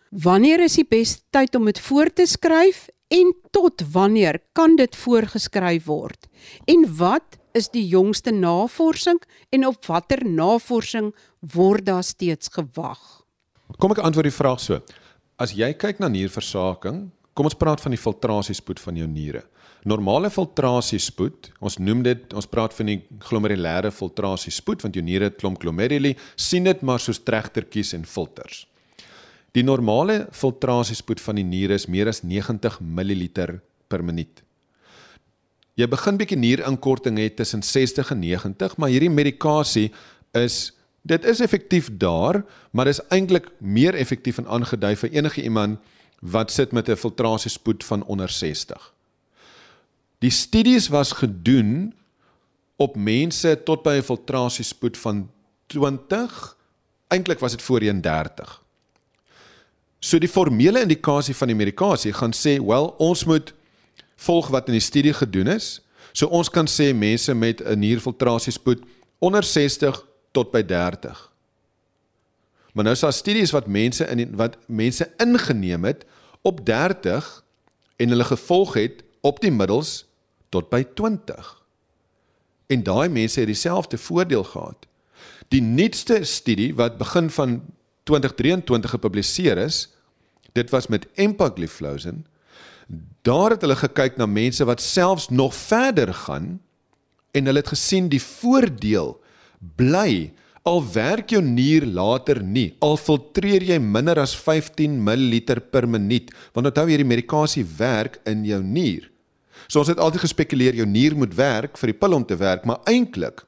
Wanneer 0.09 0.65
is 0.65 0.79
die 0.79 0.87
beste 0.89 1.21
tyd 1.33 1.55
om 1.55 1.67
dit 1.69 1.79
voor 1.85 2.09
te 2.09 2.25
skryf 2.25 2.87
en 3.13 3.33
tot 3.53 3.83
wanneer 3.93 4.41
kan 4.57 4.75
dit 4.77 4.95
voorgeskryf 4.95 5.85
word? 5.85 6.25
En 6.65 6.85
wat 6.97 7.37
is 7.57 7.69
die 7.73 7.85
jongste 7.89 8.33
navorsing 8.33 9.21
en 9.53 9.67
op 9.69 9.85
watter 9.89 10.25
navorsing 10.25 11.11
word 11.53 11.85
daar 11.85 12.05
steeds 12.05 12.49
gewag? 12.53 13.01
Kom 13.77 13.93
ek 13.93 14.01
antwoord 14.01 14.29
die 14.29 14.33
vraag 14.33 14.61
so. 14.61 14.81
As 15.39 15.53
jy 15.55 15.71
kyk 15.77 16.01
na 16.01 16.09
nierversaking, 16.11 17.09
kom 17.33 17.48
ons 17.50 17.57
praat 17.57 17.81
van 17.81 17.93
die 17.95 18.01
filtrasiespoed 18.01 18.81
van 18.83 18.98
jou 19.00 19.07
niere. 19.07 19.43
Normale 19.88 20.27
filtrasiespoed, 20.33 21.53
ons 21.63 21.77
noem 21.79 22.01
dit, 22.03 22.33
ons 22.36 22.50
praat 22.51 22.74
van 22.75 22.89
die 22.91 22.98
glomerulêre 23.24 23.93
filtrasiespoed 23.95 24.83
want 24.83 24.98
jou 24.98 25.03
niere 25.05 25.31
klomp 25.31 25.62
glomeruli, 25.62 26.17
sien 26.36 26.67
dit 26.67 26.81
maar 26.83 27.00
soos 27.00 27.21
tregtertjies 27.24 27.93
en 27.95 28.03
filters. 28.03 28.65
Die 29.55 29.63
normale 29.63 30.27
filtrasiespoed 30.36 31.21
van 31.24 31.39
die 31.39 31.48
niere 31.48 31.79
is 31.79 31.88
meer 31.89 32.12
as 32.12 32.21
90 32.24 32.81
ml 32.83 33.29
per 33.89 34.03
minuut. 34.03 34.43
jy 35.79 35.88
begin 35.88 36.17
bietjie 36.19 36.36
nierinkorting 36.36 37.15
het 37.21 37.38
tussen 37.39 37.62
60 37.63 38.09
en 38.12 38.19
90, 38.19 38.74
maar 38.77 38.89
hierdie 38.91 39.09
medikasie 39.09 39.86
is 40.36 40.74
dit 41.07 41.24
is 41.24 41.39
effektief 41.39 41.88
daar, 41.95 42.41
maar 42.75 42.89
dis 42.89 43.00
eintlik 43.15 43.48
meer 43.63 43.95
effektief 43.95 44.41
en 44.41 44.50
aangedui 44.51 44.91
vir 45.00 45.13
enige 45.15 45.41
iemand 45.48 45.79
wat 46.19 46.51
sit 46.51 46.71
met 46.71 46.89
'n 46.89 46.95
filtrasiespoed 46.95 47.83
van 47.83 48.03
onder 48.03 48.29
60. 48.29 48.93
Die 50.19 50.31
studies 50.31 50.88
was 50.88 51.11
gedoen 51.11 51.93
op 52.75 52.95
mense 52.95 53.61
tot 53.63 53.83
by 53.83 53.97
'n 53.97 54.03
filtrasiespoed 54.03 54.97
van 54.97 55.31
20, 55.67 56.57
eintlik 57.07 57.39
was 57.39 57.51
dit 57.51 57.61
voorheen 57.61 58.01
30. 58.01 58.63
So 59.99 60.17
die 60.17 60.29
formele 60.29 60.81
indikasie 60.81 61.35
van 61.35 61.47
die 61.47 61.55
medikasie 61.55 62.13
gaan 62.13 62.33
sê, 62.33 62.65
"Wel, 62.65 62.88
ons 62.97 63.23
moet 63.23 63.53
volg 64.15 64.47
wat 64.47 64.67
in 64.67 64.73
die 64.73 64.81
studie 64.81 65.13
gedoen 65.13 65.47
is." 65.47 65.81
So 66.11 66.27
ons 66.27 66.49
kan 66.49 66.67
sê 66.67 66.93
mense 66.95 67.33
met 67.33 67.61
'n 67.61 67.79
nierfiltrasiespoed 67.79 68.83
onder 69.19 69.43
60 69.43 70.05
tot 70.31 70.51
by 70.51 70.63
30. 70.63 71.31
Maar 72.73 72.83
nou 72.83 72.95
is 72.95 73.01
daar 73.01 73.13
studies 73.13 73.51
wat 73.51 73.67
mense 73.67 74.05
in 74.05 74.35
wat 74.35 74.57
mense 74.67 75.11
ingeneem 75.17 75.83
het 75.83 76.05
op 76.41 76.65
30 76.65 77.43
en 77.95 78.09
hulle 78.09 78.23
gevolg 78.23 78.73
het 78.73 79.03
op 79.21 79.41
die 79.41 79.51
middels 79.51 80.05
tot 80.49 80.69
by 80.69 80.83
20. 80.93 81.55
En 82.67 82.83
daai 82.83 83.09
mense 83.09 83.39
het 83.39 83.49
dieselfde 83.49 83.97
voordeel 83.97 84.43
gehad. 84.43 84.88
Die 85.47 85.61
nuutste 85.61 86.23
studie 86.23 86.75
wat 86.75 86.97
begin 86.97 87.29
van 87.29 87.61
2023 88.03 88.89
gepubliseer 88.89 89.57
is, 89.57 89.89
dit 90.51 90.69
was 90.69 90.88
met 90.88 91.07
empagliflozin. 91.13 92.25
Daar 93.21 93.49
het 93.49 93.61
hulle 93.61 93.75
gekyk 93.75 94.17
na 94.17 94.25
mense 94.25 94.65
wat 94.65 94.81
selfs 94.81 95.29
nog 95.29 95.55
verder 95.55 96.13
gaan 96.13 96.61
en 97.31 97.45
hulle 97.45 97.57
het 97.57 97.73
gesien 97.73 98.09
die 98.09 98.21
voordeel 98.23 99.19
bly 99.75 100.33
al 100.63 100.81
werk 100.93 101.31
jou 101.31 101.41
nier 101.41 101.85
later 101.85 102.41
nie 102.43 102.73
al 102.83 102.97
filtreer 102.97 103.63
jy 103.63 103.79
minder 103.79 104.19
as 104.19 104.35
15 104.35 104.99
ml 105.03 105.39
per 105.71 105.87
minuut 105.87 106.31
want 106.53 106.67
onthou 106.67 106.87
hierdie 106.89 107.07
medikasie 107.07 107.65
werk 107.77 108.19
in 108.25 108.43
jou 108.45 108.61
nier. 108.63 109.09
So 109.67 109.79
ons 109.79 109.91
het 109.91 109.99
altyd 109.99 110.25
gespekuleer 110.25 110.75
jou 110.75 110.87
nier 110.87 111.15
moet 111.15 111.35
werk 111.35 111.77
vir 111.77 111.93
die 111.93 111.99
pil 111.99 112.17
om 112.17 112.25
te 112.25 112.37
werk 112.39 112.65
maar 112.65 112.83
eintlik 112.89 113.45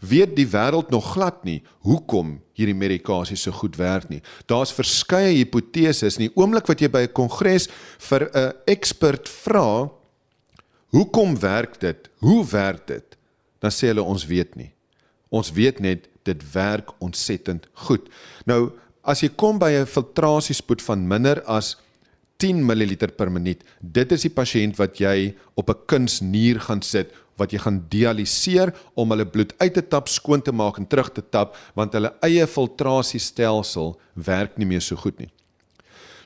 weet 0.00 0.36
die 0.36 0.48
wêreld 0.48 0.90
nog 0.92 1.12
glad 1.14 1.44
nie 1.44 1.62
hoekom 1.86 2.36
hierdie 2.56 2.76
medikasie 2.76 3.36
so 3.36 3.52
goed 3.52 3.76
werk 3.80 4.08
nie. 4.10 4.22
Daar's 4.48 4.74
verskeie 4.74 5.34
hipoteses 5.36 6.18
in 6.18 6.28
die 6.28 6.34
oomblik 6.36 6.68
wat 6.68 6.80
jy 6.80 6.88
by 6.88 7.06
'n 7.06 7.12
kongres 7.12 7.68
vir 7.98 8.30
'n 8.32 8.52
ekspert 8.66 9.28
vra 9.28 9.90
hoekom 10.90 11.36
werk 11.40 11.80
dit? 11.80 12.08
Hoe 12.20 12.44
werk 12.44 12.86
dit? 12.86 13.16
Dan 13.60 13.70
sê 13.70 13.88
hulle 13.88 14.02
ons 14.02 14.26
weet 14.26 14.56
nie. 14.56 14.72
Ons 15.30 15.50
weet 15.52 15.80
net 15.80 16.08
dit 16.26 16.42
werk 16.52 16.92
ontsettend 17.04 17.68
goed. 17.86 18.08
Nou, 18.46 18.72
as 19.02 19.22
jy 19.22 19.30
kom 19.38 19.58
by 19.58 19.70
'n 19.72 19.86
filtrasiespoed 19.86 20.82
van 20.82 21.06
minder 21.08 21.42
as 21.46 21.76
10 22.38 22.64
ml 22.66 22.96
per 23.16 23.30
minuut, 23.30 23.62
dit 23.80 24.12
is 24.12 24.22
die 24.22 24.34
pasiënt 24.34 24.76
wat 24.76 24.98
jy 25.00 25.34
op 25.54 25.70
'n 25.70 25.86
kunsnier 25.86 26.60
gaan 26.60 26.82
sit 26.82 27.12
wat 27.36 27.52
jy 27.52 27.58
gaan 27.58 27.84
dialiseer 27.92 28.72
om 28.94 29.12
hulle 29.12 29.26
bloed 29.28 29.54
uit 29.60 29.74
te 29.74 29.82
tap, 29.82 30.08
skoon 30.08 30.42
te 30.42 30.52
maak 30.52 30.78
en 30.78 30.86
terug 30.86 31.12
te 31.12 31.22
tap 31.22 31.56
want 31.74 31.92
hulle 31.92 32.12
eie 32.22 32.46
filtrasiestelsel 32.46 33.96
werk 34.14 34.56
nie 34.58 34.66
meer 34.66 34.80
so 34.80 34.96
goed 34.96 35.18
nie. 35.18 35.30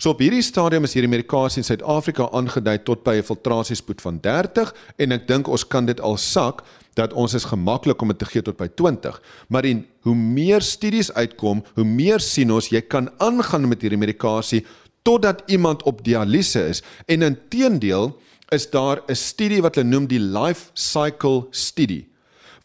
So 0.00 0.14
op 0.14 0.22
hierdie 0.24 0.40
stadium 0.40 0.86
is 0.88 0.94
hierdie 0.96 1.12
medikasie 1.12 1.60
in 1.60 1.66
Suid-Afrika 1.66 2.30
aangedui 2.32 2.78
tot 2.86 3.02
by 3.04 3.18
'n 3.18 3.22
filtrasiespoed 3.22 4.00
van 4.00 4.20
30 4.20 4.72
en 4.96 5.12
ek 5.12 5.26
dink 5.28 5.48
ons 5.48 5.64
kan 5.64 5.84
dit 5.84 6.00
al 6.00 6.16
sak 6.16 6.62
dat 6.94 7.12
ons 7.12 7.34
is 7.34 7.44
gemaklik 7.44 8.02
om 8.02 8.08
dit 8.08 8.18
te 8.18 8.28
gee 8.28 8.42
tot 8.42 8.56
by 8.56 8.68
20. 8.68 9.20
Maar 9.48 9.64
en 9.64 9.86
hoe 10.06 10.14
meer 10.14 10.62
studies 10.62 11.12
uitkom, 11.12 11.64
hoe 11.74 11.84
meer 11.84 12.20
sien 12.20 12.50
ons 12.50 12.70
jy 12.70 12.80
kan 12.80 13.10
aangaan 13.18 13.68
met 13.68 13.82
hierdie 13.82 14.00
medikasie 14.00 14.64
totdat 15.02 15.42
iemand 15.46 15.82
op 15.82 16.04
dialyse 16.04 16.60
is. 16.68 16.82
En 17.06 17.22
inteendeel 17.22 18.12
is 18.50 18.70
daar 18.70 19.02
'n 19.08 19.14
studie 19.14 19.62
wat 19.62 19.74
hulle 19.74 19.88
noem 19.88 20.06
die 20.06 20.20
life 20.20 20.70
cycle 20.74 21.46
studie 21.50 22.10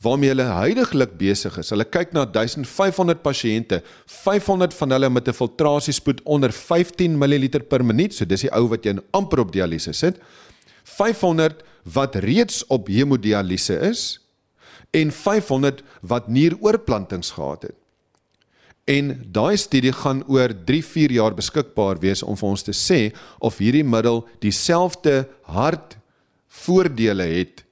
waarmee 0.02 0.30
hulle 0.30 0.44
heidaglik 0.44 1.18
besig 1.18 1.58
is. 1.58 1.70
Hulle 1.70 1.86
kyk 1.86 2.12
na 2.14 2.26
1500 2.26 3.22
pasiënte, 3.22 3.82
500 4.06 4.74
van 4.74 4.92
hulle 4.92 5.10
met 5.10 5.28
'n 5.28 5.34
filtrasiespoed 5.34 6.22
onder 6.24 6.52
15 6.52 7.18
ml 7.18 7.60
per 7.70 7.84
minuut, 7.86 8.14
so 8.14 8.26
dis 8.26 8.42
die 8.42 8.52
ou 8.52 8.68
wat 8.68 8.84
jy 8.86 8.98
amper 9.12 9.40
op 9.40 9.52
dialyse 9.52 9.94
sit. 9.94 10.20
500 10.84 11.64
wat 11.84 12.16
reeds 12.16 12.66
op 12.68 12.88
hemodialyse 12.88 13.80
is 13.80 14.20
en 14.96 15.12
500 15.12 15.84
wat 16.02 16.28
nieroorplantings 16.32 17.34
gehad 17.36 17.68
het. 17.70 17.76
En 18.86 19.10
daai 19.34 19.58
studie 19.58 19.92
gaan 19.92 20.22
oor 20.30 20.54
3-4 20.72 21.16
jaar 21.18 21.34
beskikbaar 21.34 22.00
wees 22.04 22.22
om 22.24 22.38
vir 22.38 22.50
ons 22.54 22.64
te 22.64 22.76
sê 22.78 23.00
of 23.42 23.58
hierdie 23.58 23.84
middel 23.84 24.22
dieselfde 24.46 25.26
hart 25.50 25.98
voordele 26.64 27.26
het 27.32 27.66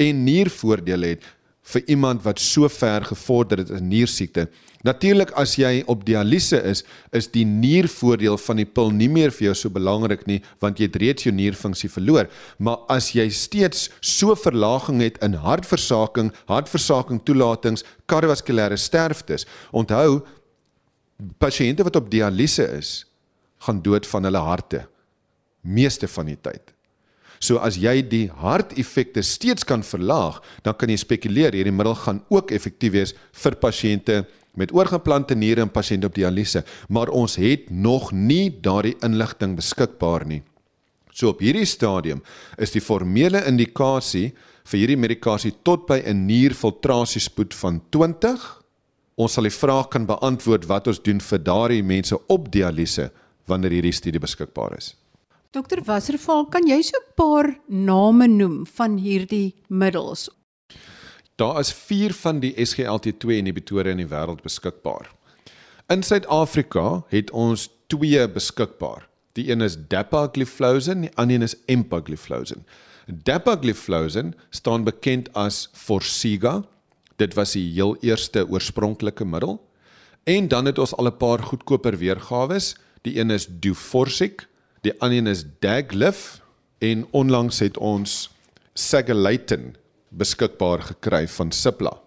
en 0.00 0.22
niervoordele 0.24 1.16
het 1.16 1.26
vir 1.74 1.86
iemand 1.94 2.24
wat 2.24 2.40
so 2.42 2.68
ver 2.68 3.04
gevorder 3.06 3.62
het 3.62 3.70
in 3.74 3.88
niersiekte. 3.90 4.48
Natuurlik 4.86 5.30
as 5.36 5.58
jy 5.60 5.82
op 5.92 6.06
dialyse 6.08 6.56
is, 6.64 6.82
is 7.12 7.28
die 7.28 7.44
niervoordeel 7.44 8.38
van 8.40 8.62
die 8.62 8.66
pil 8.68 8.88
nie 8.96 9.10
meer 9.12 9.32
vir 9.34 9.50
jou 9.50 9.56
so 9.62 9.72
belangrik 9.72 10.24
nie 10.28 10.38
want 10.62 10.80
jy 10.80 10.88
het 10.88 10.96
reeds 11.02 11.26
jou 11.26 11.34
nierfunksie 11.36 11.90
verloor. 11.92 12.30
Maar 12.58 12.80
as 12.92 13.10
jy 13.12 13.28
steeds 13.28 13.90
so 14.00 14.34
verlaging 14.38 15.02
het 15.04 15.20
in 15.24 15.36
hartversaking, 15.44 16.32
hartversaking 16.48 17.20
toelatings, 17.28 17.84
kardiovaskulêre 18.08 18.80
sterftes, 18.80 19.44
onthou 19.76 20.22
pasiënte 21.42 21.84
wat 21.84 22.00
op 22.00 22.08
dialyse 22.12 22.64
is, 22.78 22.94
gaan 23.60 23.82
dood 23.84 24.08
van 24.08 24.24
hulle 24.24 24.40
harte 24.40 24.86
meeste 25.60 26.08
van 26.08 26.30
die 26.32 26.38
tyd. 26.40 26.72
So 27.40 27.56
as 27.64 27.78
jy 27.80 28.02
die 28.04 28.26
harteffekte 28.28 29.22
steeds 29.24 29.64
kan 29.64 29.80
verlaag, 29.80 30.42
dan 30.62 30.76
kan 30.76 30.90
jy 30.92 30.98
spekuleer 31.00 31.56
hierdie 31.56 31.72
middel 31.72 31.96
gaan 31.96 32.20
ook 32.28 32.52
effektief 32.52 32.92
wees 32.92 33.14
vir 33.42 33.56
pasiënte 33.62 34.18
met 34.60 34.74
oorgeplante 34.76 35.34
niere 35.38 35.64
en 35.64 35.72
pasiënte 35.72 36.10
op 36.10 36.18
dialyse, 36.18 36.60
maar 36.92 37.08
ons 37.08 37.38
het 37.40 37.70
nog 37.70 38.10
nie 38.12 38.50
daardie 38.60 38.96
inligting 39.06 39.56
beskikbaar 39.56 40.26
nie. 40.28 40.42
So 41.16 41.32
op 41.32 41.40
hierdie 41.40 41.66
stadium 41.66 42.20
is 42.60 42.74
die 42.76 42.84
formele 42.84 43.40
indikasie 43.48 44.30
vir 44.68 44.78
hierdie 44.82 45.00
medikasie 45.00 45.54
tot 45.64 45.86
by 45.88 46.02
'n 46.04 46.26
nierfiltrasiespoed 46.26 47.54
van 47.54 47.80
20. 47.90 48.62
Ons 49.16 49.32
sal 49.32 49.44
die 49.44 49.58
vraag 49.62 49.88
kan 49.88 50.06
beantwoord 50.06 50.66
wat 50.66 50.86
ons 50.86 51.02
doen 51.02 51.20
vir 51.20 51.38
daardie 51.38 51.82
mense 51.82 52.16
op 52.28 52.52
dialyse 52.52 53.10
wanneer 53.46 53.70
hierdie 53.70 53.92
studie 53.92 54.20
beskikbaar 54.20 54.76
is. 54.76 54.94
Dokter 55.50 55.80
Wasserval, 55.82 56.44
kan 56.46 56.62
jy 56.62 56.78
so 56.80 56.94
'n 56.94 57.06
paar 57.18 57.58
name 57.66 58.28
noem 58.28 58.66
van 58.66 58.98
hierdie 58.98 59.54
middels? 59.66 60.30
Daar 61.36 61.58
is 61.58 61.72
4 61.72 62.12
van 62.14 62.38
die 62.38 62.54
SGLT2 62.54 63.34
inhibitore 63.34 63.90
in 63.90 63.96
die 63.96 64.06
wêreld 64.06 64.42
beskikbaar. 64.42 65.10
In 65.88 66.02
Suid-Afrika 66.02 67.02
het 67.08 67.30
ons 67.30 67.68
2 67.88 68.28
beskikbaar. 68.28 69.08
Die 69.32 69.50
een 69.50 69.60
is 69.60 69.76
dapagliflozin, 69.88 71.00
die 71.00 71.16
ander 71.16 71.34
een 71.34 71.42
is 71.42 71.56
empagliflozin. 71.66 72.64
Dapagliflozin 73.06 74.34
staan 74.50 74.84
bekend 74.84 75.32
as 75.34 75.68
Forxiga. 75.72 76.62
Dit 77.16 77.34
was 77.34 77.52
die 77.52 77.72
heel 77.72 77.96
eerste 78.02 78.46
oorspronklike 78.48 79.24
middel. 79.24 79.58
En 80.24 80.48
dan 80.48 80.64
het 80.66 80.78
ons 80.78 80.94
al 80.94 81.06
'n 81.06 81.16
paar 81.16 81.42
goedkoper 81.42 81.98
weergawe. 81.98 82.60
Die 83.02 83.18
een 83.18 83.30
is 83.30 83.46
Duforsic 83.48 84.49
Die 84.80 84.94
ander 85.00 85.30
is 85.30 85.44
Daglif 85.60 86.40
en 86.78 87.04
onlangs 87.12 87.58
het 87.60 87.76
ons 87.76 88.30
Sagalatin 88.72 89.74
beskikbaar 90.08 90.80
gekry 90.82 91.26
van 91.28 91.52
Cipla. 91.52 91.98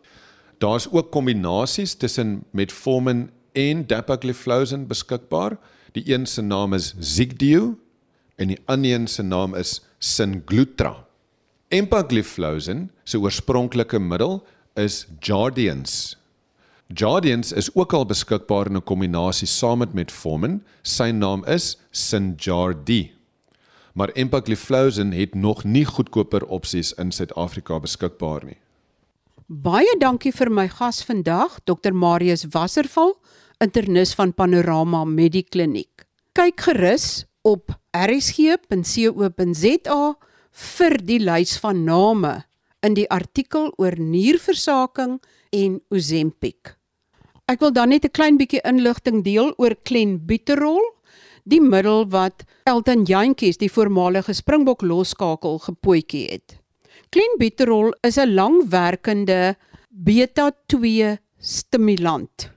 Daar's 0.57 0.87
ook 0.91 1.11
kombinasies 1.11 1.93
tussen 1.95 2.43
metformin 2.51 3.29
en 3.53 3.85
dapagliflozin 3.87 4.87
beskikbaar. 4.87 5.57
Die 5.93 6.13
een 6.13 6.25
se 6.25 6.41
naam 6.41 6.73
is 6.73 6.95
Zigdio 6.99 7.77
en 8.35 8.47
die 8.47 8.59
ander 8.65 8.95
een 8.95 9.07
se 9.07 9.23
naam 9.23 9.53
is 9.55 9.81
Singlutra. 9.99 11.05
Empagliflozin 11.69 12.89
se 13.03 13.19
oorspronklike 13.19 13.99
middel 13.99 14.41
is 14.73 15.05
Jardiance 15.19 16.22
Jardiance 16.87 17.55
is 17.55 17.75
ook 17.75 17.93
al 17.93 18.05
beskikbaar 18.05 18.65
in 18.65 18.75
'n 18.75 18.83
kombinasie 18.83 19.47
saam 19.47 19.77
met 19.77 19.93
metformin. 19.93 20.63
Sy 20.81 21.11
naam 21.11 21.45
is 21.45 21.77
Synjardy. 21.91 23.11
Maar 23.93 24.09
empagliflozin 24.09 25.11
het 25.11 25.35
nog 25.35 25.63
nie 25.63 25.85
goedkoper 25.85 26.45
opsies 26.45 26.93
in 26.93 27.11
Suid-Afrika 27.11 27.79
beskikbaar 27.79 28.45
nie. 28.45 28.57
Baie 29.47 29.95
dankie 29.99 30.31
vir 30.31 30.51
my 30.51 30.67
gas 30.67 31.03
vandag, 31.03 31.59
Dr 31.63 31.93
Marius 31.93 32.45
Wasserval, 32.49 33.17
internis 33.59 34.13
van 34.13 34.33
Panorama 34.33 35.03
Medikliniek. 35.03 36.05
Kyk 36.33 36.61
gerus 36.61 37.25
op 37.41 37.69
rsg.co.za 37.91 39.37
vir 40.51 40.97
die 41.03 41.19
lys 41.19 41.57
van 41.57 41.83
name 41.83 42.43
in 42.83 42.93
die 42.93 43.09
artikel 43.11 43.73
oor 43.77 43.99
nierversaking 43.99 45.19
en 45.53 45.77
Ozempic. 45.93 46.73
Ek 47.51 47.61
wil 47.61 47.73
dan 47.75 47.89
net 47.89 48.05
'n 48.05 48.15
klein 48.17 48.37
bietjie 48.37 48.63
inligting 48.63 49.23
deel 49.23 49.53
oor 49.57 49.75
Clenbuterol, 49.83 50.81
die 51.43 51.61
middel 51.61 52.07
wat 52.09 52.43
Elton 52.65 53.03
Jantjies, 53.03 53.57
die 53.57 53.71
voormalige 53.71 54.33
Springbok 54.33 54.81
losskakel, 54.81 55.59
gepootjie 55.59 56.27
het. 56.31 56.57
Clenbuterol 57.11 57.93
is 58.01 58.17
'n 58.17 58.33
langwerkende 58.33 59.55
beta-2 59.89 61.17
stimulant. 61.37 62.49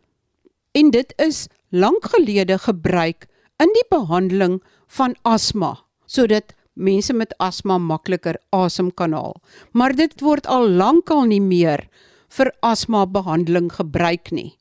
En 0.73 0.91
dit 0.91 1.13
is 1.19 1.49
lank 1.71 2.05
gelede 2.05 2.59
gebruik 2.59 3.27
in 3.59 3.71
die 3.73 3.87
behandeling 3.91 4.63
van 4.87 5.17
asma 5.23 5.77
sodat 6.07 6.55
mense 6.75 7.13
met 7.13 7.35
asma 7.43 7.79
makliker 7.79 8.37
asem 8.55 8.93
kan 8.95 9.13
haal. 9.13 9.35
Maar 9.73 9.97
dit 9.97 10.21
word 10.21 10.47
al 10.47 10.69
lankal 10.69 11.25
nie 11.25 11.41
meer 11.41 11.89
vir 12.37 12.53
asma 12.65 13.07
behandeling 13.07 13.71
gebruik 13.73 14.33
nie. 14.35 14.53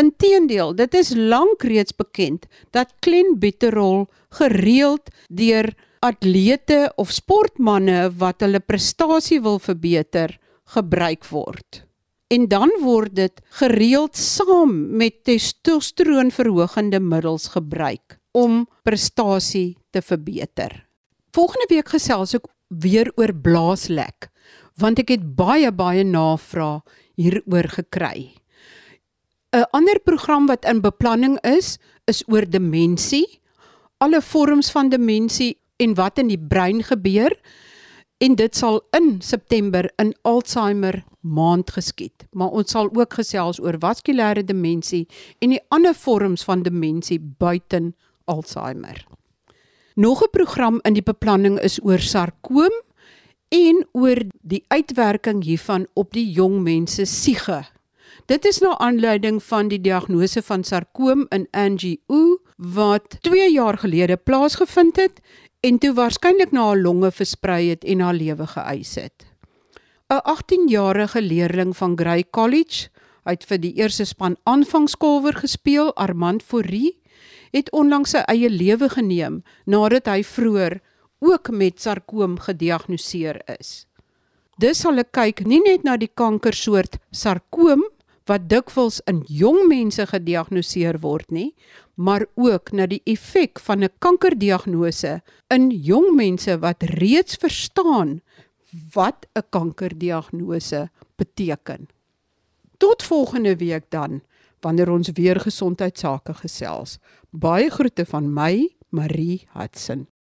Inteendeel, 0.00 0.72
dit 0.72 0.94
is 0.96 1.12
lank 1.12 1.64
reeds 1.68 1.92
bekend 1.96 2.46
dat 2.72 2.94
clenbuterol 3.04 4.06
gereeld 4.38 5.10
deur 5.28 5.68
atlete 6.02 6.86
of 6.96 7.12
sportmense 7.12 8.08
wat 8.18 8.40
hulle 8.42 8.62
prestasie 8.64 9.42
wil 9.44 9.60
verbeter, 9.60 10.38
gebruik 10.72 11.28
word. 11.28 11.82
En 12.32 12.48
dan 12.48 12.72
word 12.80 13.12
dit 13.18 13.42
gereeld 13.60 14.16
saam 14.16 14.72
met 14.96 15.20
testosteroonverhogende 15.28 17.00
middels 17.04 17.50
gebruik 17.52 18.16
om 18.32 18.64
prestasie 18.88 19.76
te 19.92 20.00
verbeter. 20.00 20.72
Volgende 21.36 21.68
week 21.68 21.92
gesels 21.92 22.32
ek 22.40 22.48
weer 22.80 23.12
oor 23.20 23.36
blaaslek 23.36 24.32
want 24.80 25.02
ek 25.02 25.12
het 25.12 25.24
baie 25.36 25.70
baie 25.74 26.04
navrae 26.04 26.80
hieroor 27.16 27.68
gekry. 27.68 28.32
'n 29.52 29.66
Ander 29.70 30.00
program 30.00 30.46
wat 30.46 30.64
in 30.64 30.80
beplanning 30.80 31.38
is, 31.44 31.78
is 32.04 32.22
oor 32.26 32.48
demensie, 32.48 33.40
alle 33.98 34.22
vorms 34.22 34.70
van 34.70 34.88
demensie 34.88 35.58
en 35.76 35.94
wat 35.94 36.18
in 36.18 36.28
die 36.28 36.40
brein 36.40 36.82
gebeur 36.82 37.34
en 38.22 38.36
dit 38.38 38.56
sal 38.56 38.80
in 38.96 39.20
September 39.20 39.90
in 39.98 40.14
Alzheimer 40.22 41.02
maand 41.20 41.70
geskied. 41.70 42.26
Maar 42.32 42.48
ons 42.48 42.70
sal 42.70 42.90
ook 42.94 43.18
gesels 43.18 43.60
oor 43.60 43.78
vaskulêre 43.82 44.44
demensie 44.44 45.06
en 45.38 45.54
die 45.54 45.62
ander 45.74 45.94
vorms 45.94 46.44
van 46.44 46.62
demensie 46.62 47.18
buiten 47.20 47.92
Alzheimer. 48.24 49.06
Nog 49.94 50.22
'n 50.22 50.30
program 50.30 50.80
in 50.82 50.94
die 50.94 51.02
beplanning 51.02 51.60
is 51.60 51.80
oor 51.82 51.98
sarkoom 51.98 52.72
en 53.52 53.84
oor 53.92 54.16
die 54.40 54.64
uitwerking 54.72 55.42
hiervan 55.44 55.84
op 55.94 56.14
die 56.16 56.24
jong 56.32 56.62
mense 56.64 57.04
siege. 57.04 57.60
Dit 58.30 58.46
is 58.48 58.62
nou 58.64 58.72
aanleiding 58.80 59.42
van 59.44 59.68
die 59.68 59.80
diagnose 59.82 60.40
van 60.46 60.64
sarkoom 60.64 61.26
in 61.34 61.44
Angie 61.52 62.00
O 62.08 62.38
wat 62.56 63.18
2 63.26 63.50
jaar 63.52 63.78
gelede 63.82 64.16
plaasgevind 64.16 64.96
het 64.96 65.20
en 65.60 65.78
toe 65.78 65.92
waarskynlik 65.94 66.52
na 66.52 66.70
haar 66.70 66.80
longe 66.80 67.10
versprei 67.12 67.68
het 67.68 67.84
en 67.84 68.00
haar 68.00 68.16
lewe 68.16 68.46
geëis 68.46 68.94
het. 68.94 69.26
'n 70.08 70.20
18-jarige 70.28 71.22
leerling 71.22 71.76
van 71.76 71.96
Grey 71.96 72.24
College, 72.30 72.88
hy 73.24 73.30
het 73.30 73.44
vir 73.44 73.58
die 73.58 73.74
eerste 73.74 74.04
span 74.04 74.36
aanvangskolwer 74.44 75.34
gespeel, 75.34 75.94
Armand 75.94 76.42
Fourie, 76.42 76.98
het 77.52 77.70
onlangs 77.72 78.10
sy 78.10 78.24
eie 78.28 78.50
lewe 78.50 78.88
geneem 78.88 79.42
nadat 79.64 80.06
hy 80.06 80.22
vroeër 80.24 80.80
ook 81.22 81.50
met 81.50 81.80
sarkoom 81.80 82.38
gediagnoseer 82.42 83.40
is. 83.58 83.86
Dis 84.58 84.82
sal 84.82 84.98
ek 84.98 85.12
kyk 85.14 85.44
nie 85.46 85.62
net 85.62 85.86
na 85.86 85.96
die 85.96 86.10
kankersoort 86.10 86.98
sarkoom 87.14 87.84
wat 88.30 88.48
dikwels 88.50 89.00
in 89.10 89.22
jong 89.26 89.64
mense 89.70 90.04
gediagnoseer 90.06 91.00
word 91.02 91.30
nie, 91.34 91.50
maar 91.94 92.26
ook 92.38 92.72
na 92.72 92.86
die 92.86 93.02
effek 93.06 93.58
van 93.60 93.82
'n 93.82 93.94
kankerdiagnose 93.98 95.22
in 95.50 95.70
jong 95.70 96.14
mense 96.16 96.58
wat 96.58 96.82
reeds 96.82 97.36
verstaan 97.36 98.20
wat 98.94 99.26
'n 99.34 99.42
kankerdiagnose 99.50 100.90
beteken. 101.16 101.88
Tot 102.78 103.02
volgende 103.02 103.56
week 103.56 103.90
dan 103.90 104.22
wanneer 104.60 104.90
ons 104.90 105.10
weer 105.14 105.40
gesondheidsake 105.40 106.34
gesels. 106.34 106.98
Baie 107.30 107.70
groete 107.70 108.04
van 108.06 108.32
my, 108.32 108.68
Marie 108.90 109.46
Hudson. 109.54 110.11